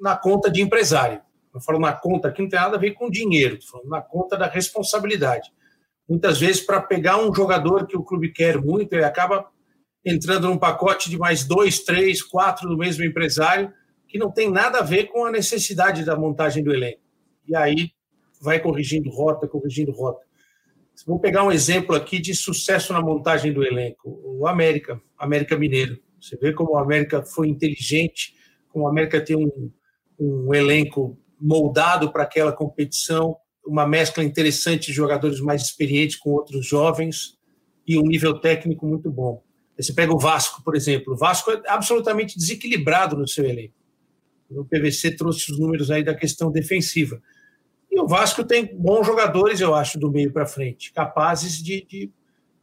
[0.00, 1.20] Na conta de empresário.
[1.52, 4.02] Eu falo na conta aqui não tem nada a ver com dinheiro, estou falando na
[4.02, 5.50] conta da responsabilidade.
[6.08, 9.50] Muitas vezes, para pegar um jogador que o clube quer muito, ele acaba
[10.04, 13.72] entrando num pacote de mais dois, três, quatro do mesmo empresário,
[14.06, 17.00] que não tem nada a ver com a necessidade da montagem do elenco.
[17.46, 17.90] E aí
[18.40, 20.27] vai corrigindo rota, corrigindo rota.
[21.06, 24.20] Vamos pegar um exemplo aqui de sucesso na montagem do elenco.
[24.24, 25.98] O América, América Mineiro.
[26.20, 28.34] Você vê como o América foi inteligente,
[28.68, 29.70] como o América tem um,
[30.18, 36.66] um elenco moldado para aquela competição, uma mescla interessante de jogadores mais experientes com outros
[36.66, 37.38] jovens
[37.86, 39.42] e um nível técnico muito bom.
[39.78, 41.14] Você pega o Vasco, por exemplo.
[41.14, 43.74] O Vasco é absolutamente desequilibrado no seu elenco.
[44.50, 47.22] O PVC trouxe os números aí da questão defensiva.
[47.98, 52.08] E o Vasco tem bons jogadores, eu acho, do meio para frente, capazes de, de,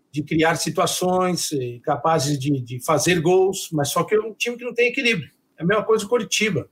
[0.10, 1.50] de, criar situações,
[1.84, 5.30] capazes de, de, fazer gols, mas só que é um time que não tem equilíbrio.
[5.60, 6.70] É a mesma coisa o Coritiba.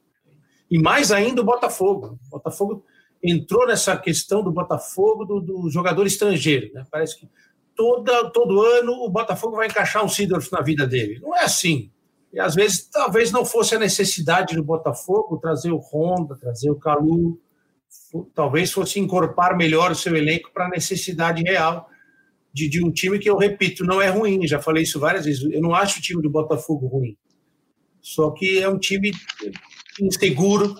[0.72, 2.18] E mais ainda o Botafogo.
[2.28, 2.86] O Botafogo
[3.22, 6.74] entrou nessa questão do Botafogo do, do jogador estrangeiro.
[6.74, 6.86] Né?
[6.90, 7.28] Parece que
[7.76, 11.20] toda, todo ano o Botafogo vai encaixar um Sidorf na vida dele.
[11.20, 11.92] Não é assim.
[12.32, 16.80] E às vezes talvez não fosse a necessidade do Botafogo trazer o Honda, trazer o
[16.80, 17.38] Calu,
[18.34, 21.90] talvez fosse incorporar melhor o seu elenco para a necessidade real
[22.54, 25.44] de, de, um time que eu repito, não é ruim, já falei isso várias vezes.
[25.52, 27.18] Eu não acho o time do Botafogo ruim.
[28.02, 29.12] Só que é um time
[30.00, 30.76] inseguro,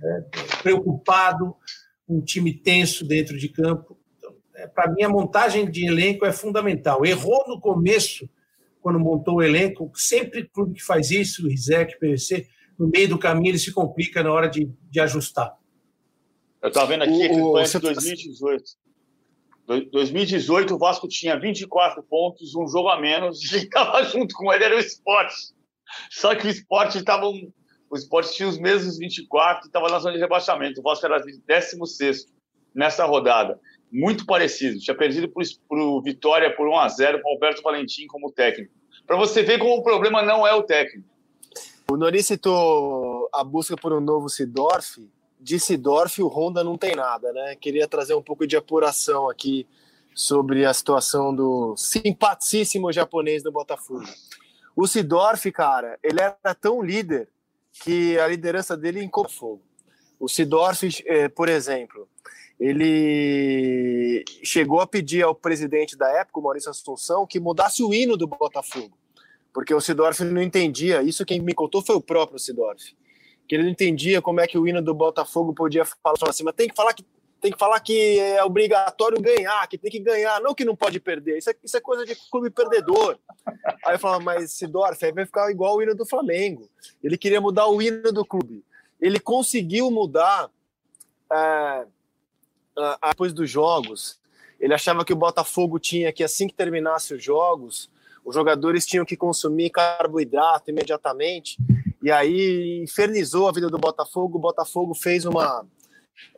[0.00, 0.24] né,
[0.62, 1.54] preocupado,
[2.08, 3.98] um time tenso dentro de campo
[4.58, 7.06] é, para mim, a montagem de elenco é fundamental.
[7.06, 8.28] Errou no começo,
[8.80, 13.18] quando montou o elenco, sempre clube que faz isso, o Rizek, PVC, no meio do
[13.18, 15.56] caminho ele se complica na hora de, de ajustar.
[16.62, 18.64] Eu estava vendo aqui, o, o, de 2018.
[19.92, 24.64] 2018, o Vasco tinha 24 pontos, um jogo a menos, e estava junto com ele,
[24.64, 25.52] era o esporte.
[26.10, 27.26] Só que o esporte estava.
[27.90, 30.80] O esporte tinha os mesmos 24 e estava na zona de rebaixamento.
[30.80, 32.26] O Vasco era 16
[32.74, 33.58] nessa rodada
[33.92, 34.78] muito parecido.
[34.78, 38.72] Tinha perdido para o Vitória por 1 a 0 com o Alberto Valentim como técnico.
[39.06, 41.08] Para você ver como o problema não é o técnico.
[41.90, 44.98] O Nori citou a busca por um novo Sidorf.
[45.40, 47.54] De Sidorf, o Honda não tem nada, né?
[47.56, 49.66] Queria trazer um pouco de apuração aqui
[50.14, 54.04] sobre a situação do simpaticíssimo japonês do Botafogo.
[54.74, 57.28] O Sidorf, cara, ele era tão líder
[57.84, 59.62] que a liderança dele encopou fogo.
[60.18, 62.08] O Sidorf, eh, por exemplo,
[62.58, 68.16] ele chegou a pedir ao presidente da época, o Maurício Assunção, que mudasse o hino
[68.16, 68.98] do Botafogo,
[69.52, 71.02] porque o Sidorf não entendia.
[71.02, 72.96] Isso quem me contou foi o próprio Sidorf,
[73.48, 76.54] que ele não entendia como é que o hino do Botafogo podia falar assim, mas
[76.54, 77.04] tem que falar que
[77.40, 80.98] tem que falar que é obrigatório ganhar, que tem que ganhar, não que não pode
[80.98, 81.38] perder.
[81.38, 83.16] Isso é, isso é coisa de clube perdedor.
[83.86, 86.68] Aí eu falava, mas Sidorf aí vai ficar igual o hino do Flamengo.
[87.00, 88.64] Ele queria mudar o hino do clube.
[89.00, 90.50] Ele conseguiu mudar.
[91.32, 91.86] É,
[93.08, 94.18] depois dos jogos,
[94.58, 97.90] ele achava que o Botafogo tinha que, assim que terminasse os jogos,
[98.24, 101.56] os jogadores tinham que consumir carboidrato imediatamente,
[102.02, 104.38] e aí infernizou a vida do Botafogo.
[104.38, 105.66] O Botafogo fez uma,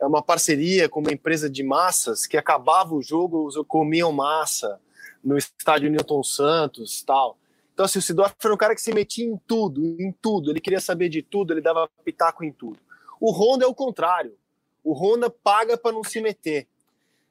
[0.01, 4.79] uma parceria com uma empresa de massas que acabava o jogo, comiam massa
[5.23, 7.37] no estádio Newton Santos tal.
[7.73, 10.51] Então, assim, o Sidorf era um cara que se metia em tudo, em tudo.
[10.51, 12.77] Ele queria saber de tudo, ele dava pitaco em tudo.
[13.19, 14.35] O Honda é o contrário.
[14.83, 16.67] O Honda paga para não se meter.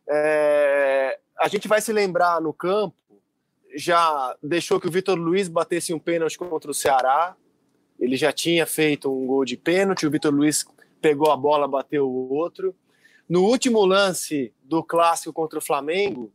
[0.08, 2.96] É, a gente vai se lembrar no campo,
[3.74, 7.36] já deixou que o Vitor Luiz batesse um pênalti contra o Ceará.
[8.00, 10.64] Ele já tinha feito um gol de pênalti, o Vitor Luiz
[11.00, 12.74] pegou a bola, bateu o outro.
[13.28, 16.32] No último lance do clássico contra o Flamengo,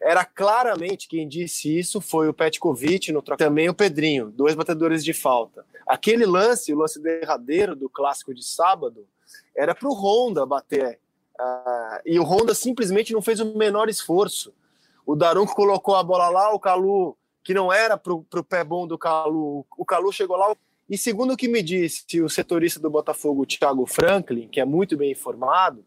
[0.00, 5.12] era claramente quem disse isso foi o Petkovic, no também o Pedrinho, dois batedores de
[5.12, 5.64] falta.
[5.86, 9.06] Aquele lance, o lance derradeiro do clássico de sábado,
[9.56, 11.00] era para o Honda bater.
[11.40, 14.52] Uh, e o Honda simplesmente não fez o menor esforço.
[15.06, 18.86] O Daronco colocou a bola lá, o Calu, que não era para o pé bom
[18.86, 20.54] do Calu, o Calu chegou lá.
[20.88, 24.96] E segundo o que me disse o setorista do Botafogo, Thiago Franklin, que é muito
[24.96, 25.84] bem informado,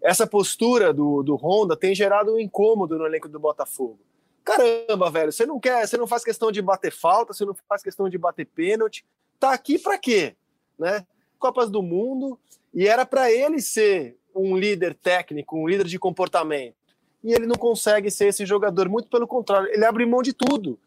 [0.00, 3.98] essa postura do, do Honda tem gerado um incômodo no elenco do Botafogo.
[4.44, 7.82] Caramba, velho, você não quer, você não faz questão de bater falta, você não faz
[7.82, 9.04] questão de bater pênalti.
[9.38, 10.34] Tá aqui para quê?
[10.78, 11.04] Né?
[11.38, 12.38] Copas do Mundo,
[12.72, 16.76] e era para ele ser um líder técnico, um líder de comportamento.
[17.22, 20.78] E ele não consegue ser esse jogador, muito pelo contrário, ele abre mão de tudo.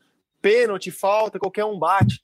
[0.41, 2.21] Pênalti, falta, qualquer um bate.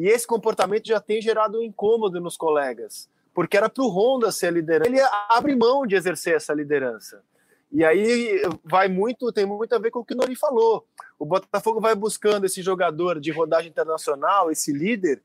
[0.00, 4.32] E esse comportamento já tem gerado um incômodo nos colegas porque era para o Honda
[4.32, 4.90] ser a liderança.
[4.90, 7.22] Ele abre mão de exercer essa liderança.
[7.72, 10.86] E aí vai muito, tem muito a ver com o que o Nori falou.
[11.18, 15.22] O Botafogo vai buscando esse jogador de rodagem internacional, esse líder,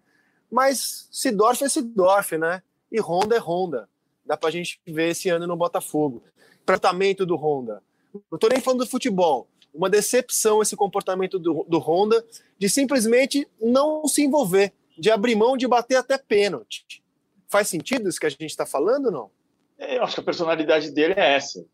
[0.52, 2.62] mas Sidorf é Sidorf, né?
[2.92, 3.90] E Honda é Honda.
[4.24, 6.24] Dá para a gente ver esse ano no Botafogo.
[6.66, 7.82] Tratamento do Honda.
[8.14, 9.48] Não estou nem falando do futebol.
[9.76, 12.26] Uma decepção esse comportamento do, do Honda
[12.58, 17.04] de simplesmente não se envolver, de abrir mão de bater até pênalti.
[17.48, 19.30] Faz sentido isso que a gente está falando, não?
[19.78, 21.66] É, eu acho que a personalidade dele é essa.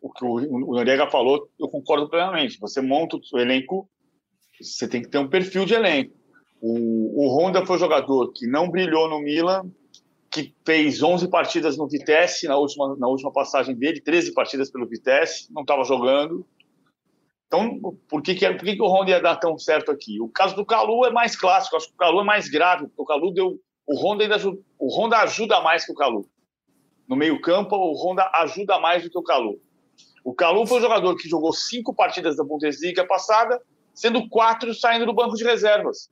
[0.00, 2.58] O que o Noriega falou, eu concordo plenamente.
[2.58, 3.88] Você monta o elenco,
[4.60, 6.14] você tem que ter um perfil de elenco.
[6.60, 9.70] O, o Honda foi um jogador que não brilhou no Milan,
[10.30, 14.86] que fez 11 partidas no Vitesse na última, na última passagem dele, 13 partidas pelo
[14.86, 16.46] Vitesse, não estava jogando.
[17.48, 20.20] Então, por que, que, por que, que o Honda ia dar tão certo aqui?
[20.20, 23.02] O caso do Calu é mais clássico, acho que o Calu é mais grave, porque
[23.02, 24.36] o Calu deu o Honda, ainda,
[24.78, 26.28] o Honda ajuda mais que o Calu.
[27.08, 29.58] No meio-campo, o Honda ajuda mais do que o Calu.
[30.22, 33.58] O Calu foi um jogador que jogou cinco partidas da Bundesliga passada,
[33.94, 36.10] sendo quatro saindo do banco de reservas.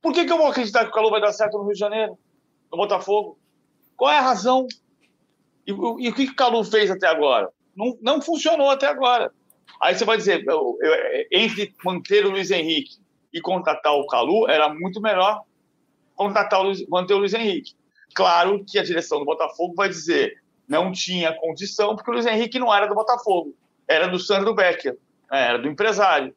[0.00, 1.80] Por que, que eu vou acreditar que o Calu vai dar certo no Rio de
[1.80, 2.16] Janeiro,
[2.70, 3.36] no Botafogo?
[3.96, 4.68] Qual é a razão?
[5.66, 7.50] E, e o que, que o Calu fez até agora?
[7.74, 9.32] Não, não funcionou até agora.
[9.80, 12.98] Aí você vai dizer, eu, eu, entre manter o Luiz Henrique
[13.32, 15.42] e contratar o Calu, era muito melhor
[16.14, 17.74] contratar o Luiz, manter o Luiz Henrique.
[18.14, 22.58] Claro que a direção do Botafogo vai dizer não tinha condição, porque o Luiz Henrique
[22.58, 23.56] não era do Botafogo,
[23.88, 24.96] era do Sandro Becker,
[25.28, 26.32] né, era do empresário.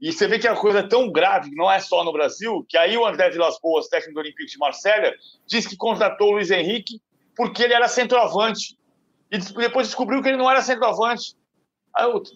[0.00, 2.76] E você vê que a coisa é tão grave, não é só no Brasil, que
[2.76, 5.14] aí o André Vilas Boas, técnico do Olympique de Marselha,
[5.46, 7.00] diz que contratou o Luiz Henrique
[7.34, 8.76] porque ele era centroavante.
[9.30, 11.34] E depois descobriu que ele não era centroavante.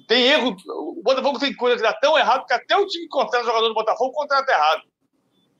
[0.08, 3.44] Tem erro, o Botafogo tem coisa que dá tão errado que até o time contrata
[3.44, 4.82] jogador do Botafogo contrata errado.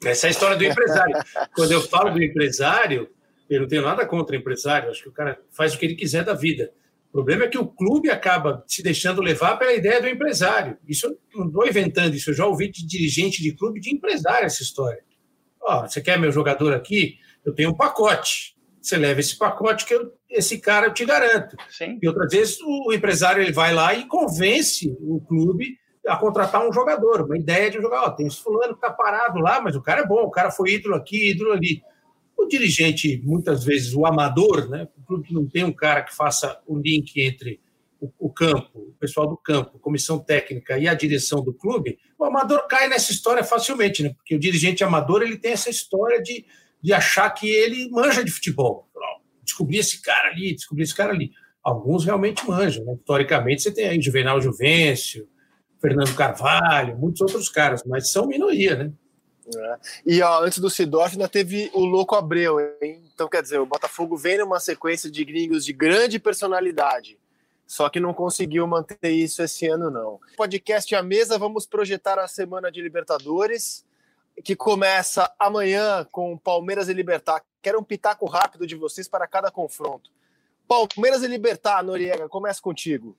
[0.04, 1.14] Essa é a história do empresário.
[1.54, 3.08] Quando eu falo do empresário,
[3.48, 5.94] eu não tenho nada contra o empresário, acho que o cara faz o que ele
[5.94, 6.72] quiser da vida.
[7.10, 10.78] O problema é que o clube acaba se deixando levar pela ideia do empresário.
[10.88, 14.46] Isso eu não estou inventando isso, eu já ouvi de dirigente de clube de empresário
[14.46, 15.04] essa história.
[15.60, 17.18] Ó, você quer meu jogador aqui?
[17.44, 18.51] Eu tenho um pacote.
[18.82, 21.56] Você leva esse pacote que eu, esse cara eu te garanto.
[21.70, 21.98] Sim.
[22.02, 26.72] E outras vezes o empresário ele vai lá e convence o clube a contratar um
[26.72, 28.02] jogador, uma ideia de jogar.
[28.02, 30.50] Ó, tem esse fulano que está parado lá, mas o cara é bom, o cara
[30.50, 31.80] foi ídolo aqui, ídolo ali.
[32.36, 34.88] O dirigente, muitas vezes, o amador, né?
[34.98, 37.60] O clube que não tem um cara que faça o link entre
[38.00, 42.24] o, o, campo, o pessoal do campo, comissão técnica e a direção do clube, o
[42.24, 44.12] amador cai nessa história facilmente, né?
[44.16, 46.44] Porque o dirigente amador ele tem essa história de,
[46.82, 48.88] de achar que ele manja de futebol.
[49.42, 51.30] Descobrir esse cara ali, descobrir esse cara ali.
[51.62, 52.94] Alguns realmente manjam, né?
[52.94, 55.28] Historicamente, você tem aí Juvenal Juvencio,
[55.80, 58.92] Fernando Carvalho, muitos outros caras, mas são minoria, né?
[59.54, 59.78] É.
[60.06, 63.02] E ó, antes do Sidorf ainda teve o Louco Abreu, hein?
[63.12, 67.18] Então, quer dizer, o Botafogo vem numa sequência de gringos de grande personalidade,
[67.66, 70.20] só que não conseguiu manter isso esse ano, não.
[70.36, 73.84] Podcast à mesa, vamos projetar a semana de Libertadores,
[74.42, 77.42] que começa amanhã com Palmeiras e Libertar.
[77.62, 80.10] Quero um pitaco rápido de vocês para cada confronto.
[80.66, 83.16] Palmeiras e Libertar, Noriega, começa contigo.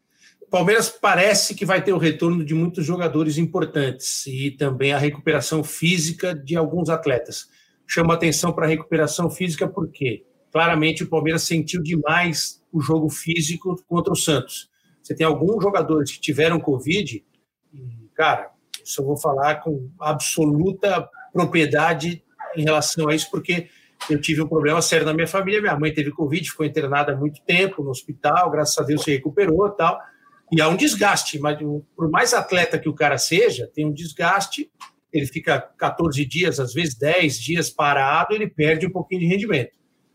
[0.49, 5.63] Palmeiras parece que vai ter o retorno de muitos jogadores importantes e também a recuperação
[5.63, 7.47] física de alguns atletas.
[7.87, 13.81] Chama atenção para a recuperação física porque claramente o Palmeiras sentiu demais o jogo físico
[13.87, 14.69] contra o Santos.
[15.01, 17.23] Você tem alguns jogadores que tiveram Covid,
[17.73, 18.52] e, cara,
[18.83, 22.23] isso eu vou falar com absoluta propriedade
[22.55, 23.67] em relação a isso, porque
[24.09, 25.61] eu tive um problema sério na minha família.
[25.61, 29.11] Minha mãe teve Covid, ficou internada há muito tempo no hospital, graças a Deus se
[29.11, 29.99] recuperou tal.
[30.51, 31.57] E há um desgaste, mas
[31.95, 34.69] por mais atleta que o cara seja, tem um desgaste,
[35.11, 39.71] ele fica 14 dias, às vezes 10 dias parado, ele perde um pouquinho de rendimento.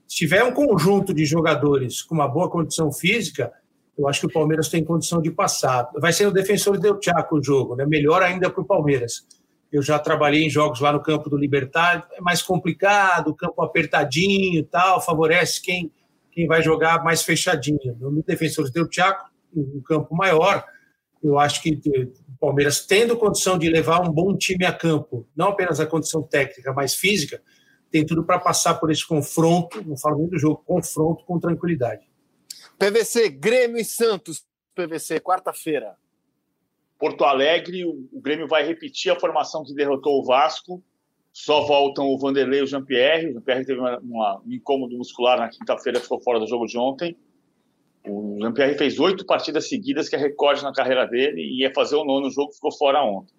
[0.07, 3.53] Se tiver um conjunto de jogadores com uma boa condição física,
[3.99, 5.91] eu acho que o Palmeiras tem condição de passar.
[5.99, 7.85] Vai ser o defensor de Chaco o jogo, né?
[7.85, 9.27] melhor ainda para o Palmeiras.
[9.73, 14.65] Eu já trabalhei em jogos lá no campo do Libertar, é mais complicado, campo apertadinho
[14.65, 15.93] tal, favorece quem,
[16.31, 17.97] quem vai jogar mais fechadinho.
[17.99, 20.65] No defensor de Chaco um campo maior,
[21.23, 21.81] eu acho que
[22.29, 26.23] o Palmeiras, tendo condição de levar um bom time a campo, não apenas a condição
[26.23, 27.43] técnica, mas física,
[27.91, 32.08] tem tudo para passar por esse confronto, não falo nem do jogo, confronto com tranquilidade.
[32.79, 35.97] PVC, Grêmio e Santos, PVC, quarta-feira.
[36.97, 40.83] Porto Alegre, o, Grêmio vai repetir a formação que derrotou o Vasco.
[41.33, 43.31] Só voltam o Vanderlei e o Jean-Pierre.
[43.31, 46.79] O Jean-Pierre teve uma, uma, um incômodo muscular na quinta-feira, ficou fora do jogo de
[46.79, 47.17] ontem.
[48.07, 51.97] O Jean-Pierre fez oito partidas seguidas, que é recorde na carreira dele, e ia fazer
[51.97, 53.35] o nono jogo, ficou fora ontem.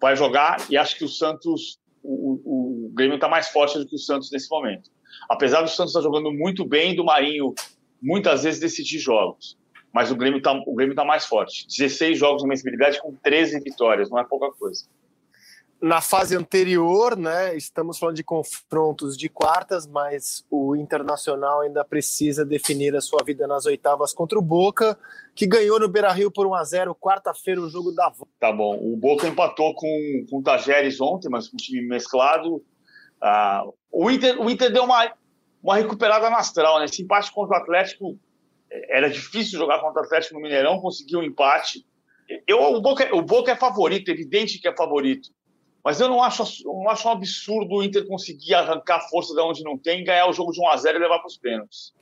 [0.00, 3.86] Vai jogar e acho que o Santos, o, o, o Grêmio está mais forte do
[3.86, 4.90] que o Santos nesse momento.
[5.28, 7.54] Apesar do Santos estar tá jogando muito bem, do Marinho
[8.02, 9.56] muitas vezes decidir jogos
[9.92, 11.66] mas o Grêmio está o Grêmio tá mais forte.
[11.66, 14.84] 16 jogos de invencibilidade com 13 vitórias, não é pouca coisa.
[15.80, 22.44] Na fase anterior, né, estamos falando de confrontos de quartas, mas o Internacional ainda precisa
[22.44, 24.96] definir a sua vida nas oitavas contra o Boca,
[25.34, 28.32] que ganhou no Beira-Rio por 1 a 0 quarta-feira o jogo da volta.
[28.38, 28.78] Tá bom.
[28.80, 32.64] O Boca empatou com, com o Tajeres ontem, mas com um time mesclado.
[33.20, 35.12] Ah, o, Inter, o Inter deu uma,
[35.62, 36.86] uma recuperada na astral, né?
[36.86, 38.18] Esse empate contra o Atlético
[38.88, 41.84] era difícil jogar contra o Atlético no Mineirão, conseguiu um empate.
[42.46, 45.30] Eu, o, Boca, o Boca é favorito, evidente que é favorito.
[45.84, 49.64] Mas eu não acho, não acho um absurdo o Inter conseguir arrancar força de onde
[49.64, 51.92] não tem, ganhar o jogo de 1 a 0 e levar para os pênaltis.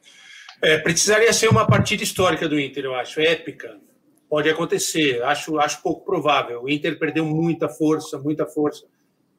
[0.62, 3.80] É, precisaria ser uma partida histórica do Inter, eu acho, épica.
[4.28, 6.62] Pode acontecer, acho, acho pouco provável.
[6.62, 8.86] O Inter perdeu muita força, muita força,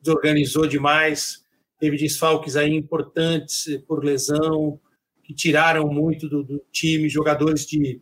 [0.02, 1.41] desorganizou demais,
[1.82, 4.80] teve desfalques aí importantes por lesão,
[5.24, 8.00] que tiraram muito do, do time, jogadores de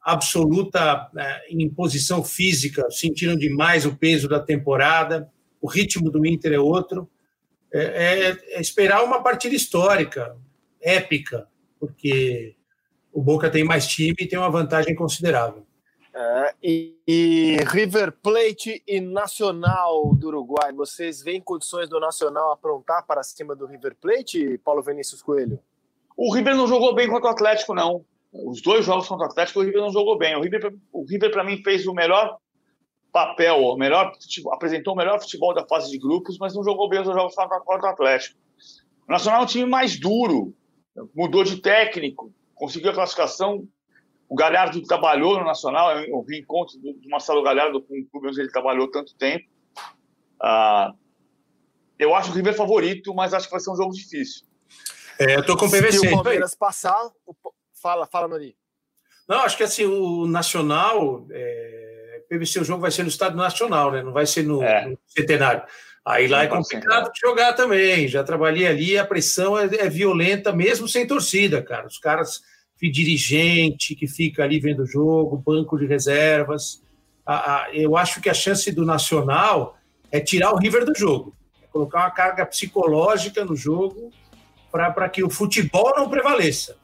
[0.00, 6.58] absoluta né, imposição física, sentiram demais o peso da temporada, o ritmo do Inter é
[6.58, 7.06] outro.
[7.70, 10.34] É, é, é esperar uma partida histórica,
[10.80, 11.46] épica,
[11.78, 12.56] porque
[13.12, 15.66] o Boca tem mais time e tem uma vantagem considerável.
[16.20, 23.06] É, e, e, River Plate e Nacional do Uruguai, vocês veem condições do Nacional aprontar
[23.06, 25.60] para cima do River Plate, Paulo Vinícius Coelho?
[26.16, 28.04] O River não jogou bem contra o Atlético, não.
[28.32, 30.34] Os dois jogos contra o Atlético, o River não jogou bem.
[30.34, 32.36] O River, o River para mim, fez o melhor
[33.12, 34.12] papel, o melhor,
[34.50, 37.62] apresentou o melhor futebol da fase de grupos, mas não jogou bem os jogos contra
[37.64, 38.36] o Atlético.
[39.08, 40.52] O Nacional é um time mais duro,
[41.14, 43.68] mudou de técnico, conseguiu a classificação.
[44.28, 48.40] O Galhardo trabalhou no Nacional, eu vi encontro do Marcelo Galhardo com o clube onde
[48.40, 49.46] ele trabalhou tanto tempo.
[50.40, 50.92] Ah,
[51.98, 54.46] eu acho o River favorito, mas acho que vai ser um jogo difícil.
[55.18, 55.98] É, eu tô com o PVC.
[55.98, 56.96] Se o Palmeiras passar,
[57.82, 58.56] fala, fala, Nori.
[59.28, 63.90] Não, acho que assim, o Nacional, é, PVC, o jogo vai ser no Estado Nacional,
[63.90, 64.02] né?
[64.02, 64.86] Não vai ser no, é.
[64.86, 65.62] no Centenário.
[66.04, 68.08] Aí lá é complicado de jogar também.
[68.08, 71.86] Já trabalhei ali, a pressão é, é, violenta, mesmo sem torcida, cara.
[71.86, 72.40] Os caras,
[72.86, 76.82] dirigente que fica ali vendo o jogo, banco de reservas.
[77.26, 79.76] A, a, eu acho que a chance do Nacional
[80.12, 84.12] é tirar o River do jogo, é colocar uma carga psicológica no jogo
[84.70, 86.76] para que o futebol não prevaleça,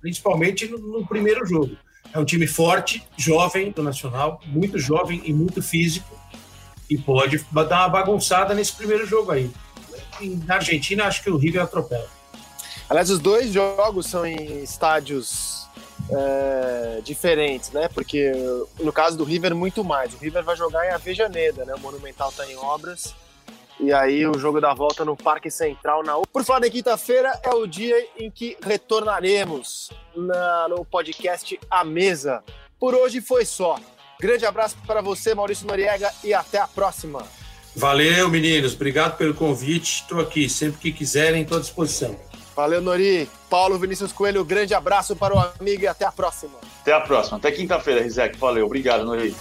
[0.00, 1.76] principalmente no, no, primeiro jogo.
[2.12, 6.18] É um time forte, jovem do Nacional, muito jovem e muito físico,
[6.88, 9.50] e pode dar uma bagunçada nesse primeiro jogo aí.
[10.46, 12.15] Na Argentina, acho que o River atropela.
[12.88, 15.66] Aliás, os dois jogos são em estádios
[16.10, 17.88] é, diferentes, né?
[17.88, 18.32] Porque
[18.80, 20.14] no caso do River, muito mais.
[20.14, 21.74] O River vai jogar em Avejaneda, né?
[21.74, 23.14] O Monumental está em obras
[23.78, 27.50] e aí o jogo da volta no Parque Central na Por falar em quinta-feira, é
[27.50, 32.42] o dia em que retornaremos na, no podcast A Mesa.
[32.78, 33.78] Por hoje foi só.
[34.18, 37.22] Grande abraço para você, Maurício Noriega, e até a próxima.
[37.74, 38.74] Valeu, meninos.
[38.74, 40.00] Obrigado pelo convite.
[40.02, 40.48] Estou aqui.
[40.48, 42.16] Sempre que quiserem, estou à disposição.
[42.56, 43.28] Valeu, Nori.
[43.50, 46.54] Paulo Vinícius Coelho, grande abraço para o amigo e até a próxima.
[46.80, 47.36] Até a próxima.
[47.36, 48.38] Até quinta-feira, Rizek.
[48.38, 48.64] Valeu.
[48.64, 49.36] Obrigado, Nori.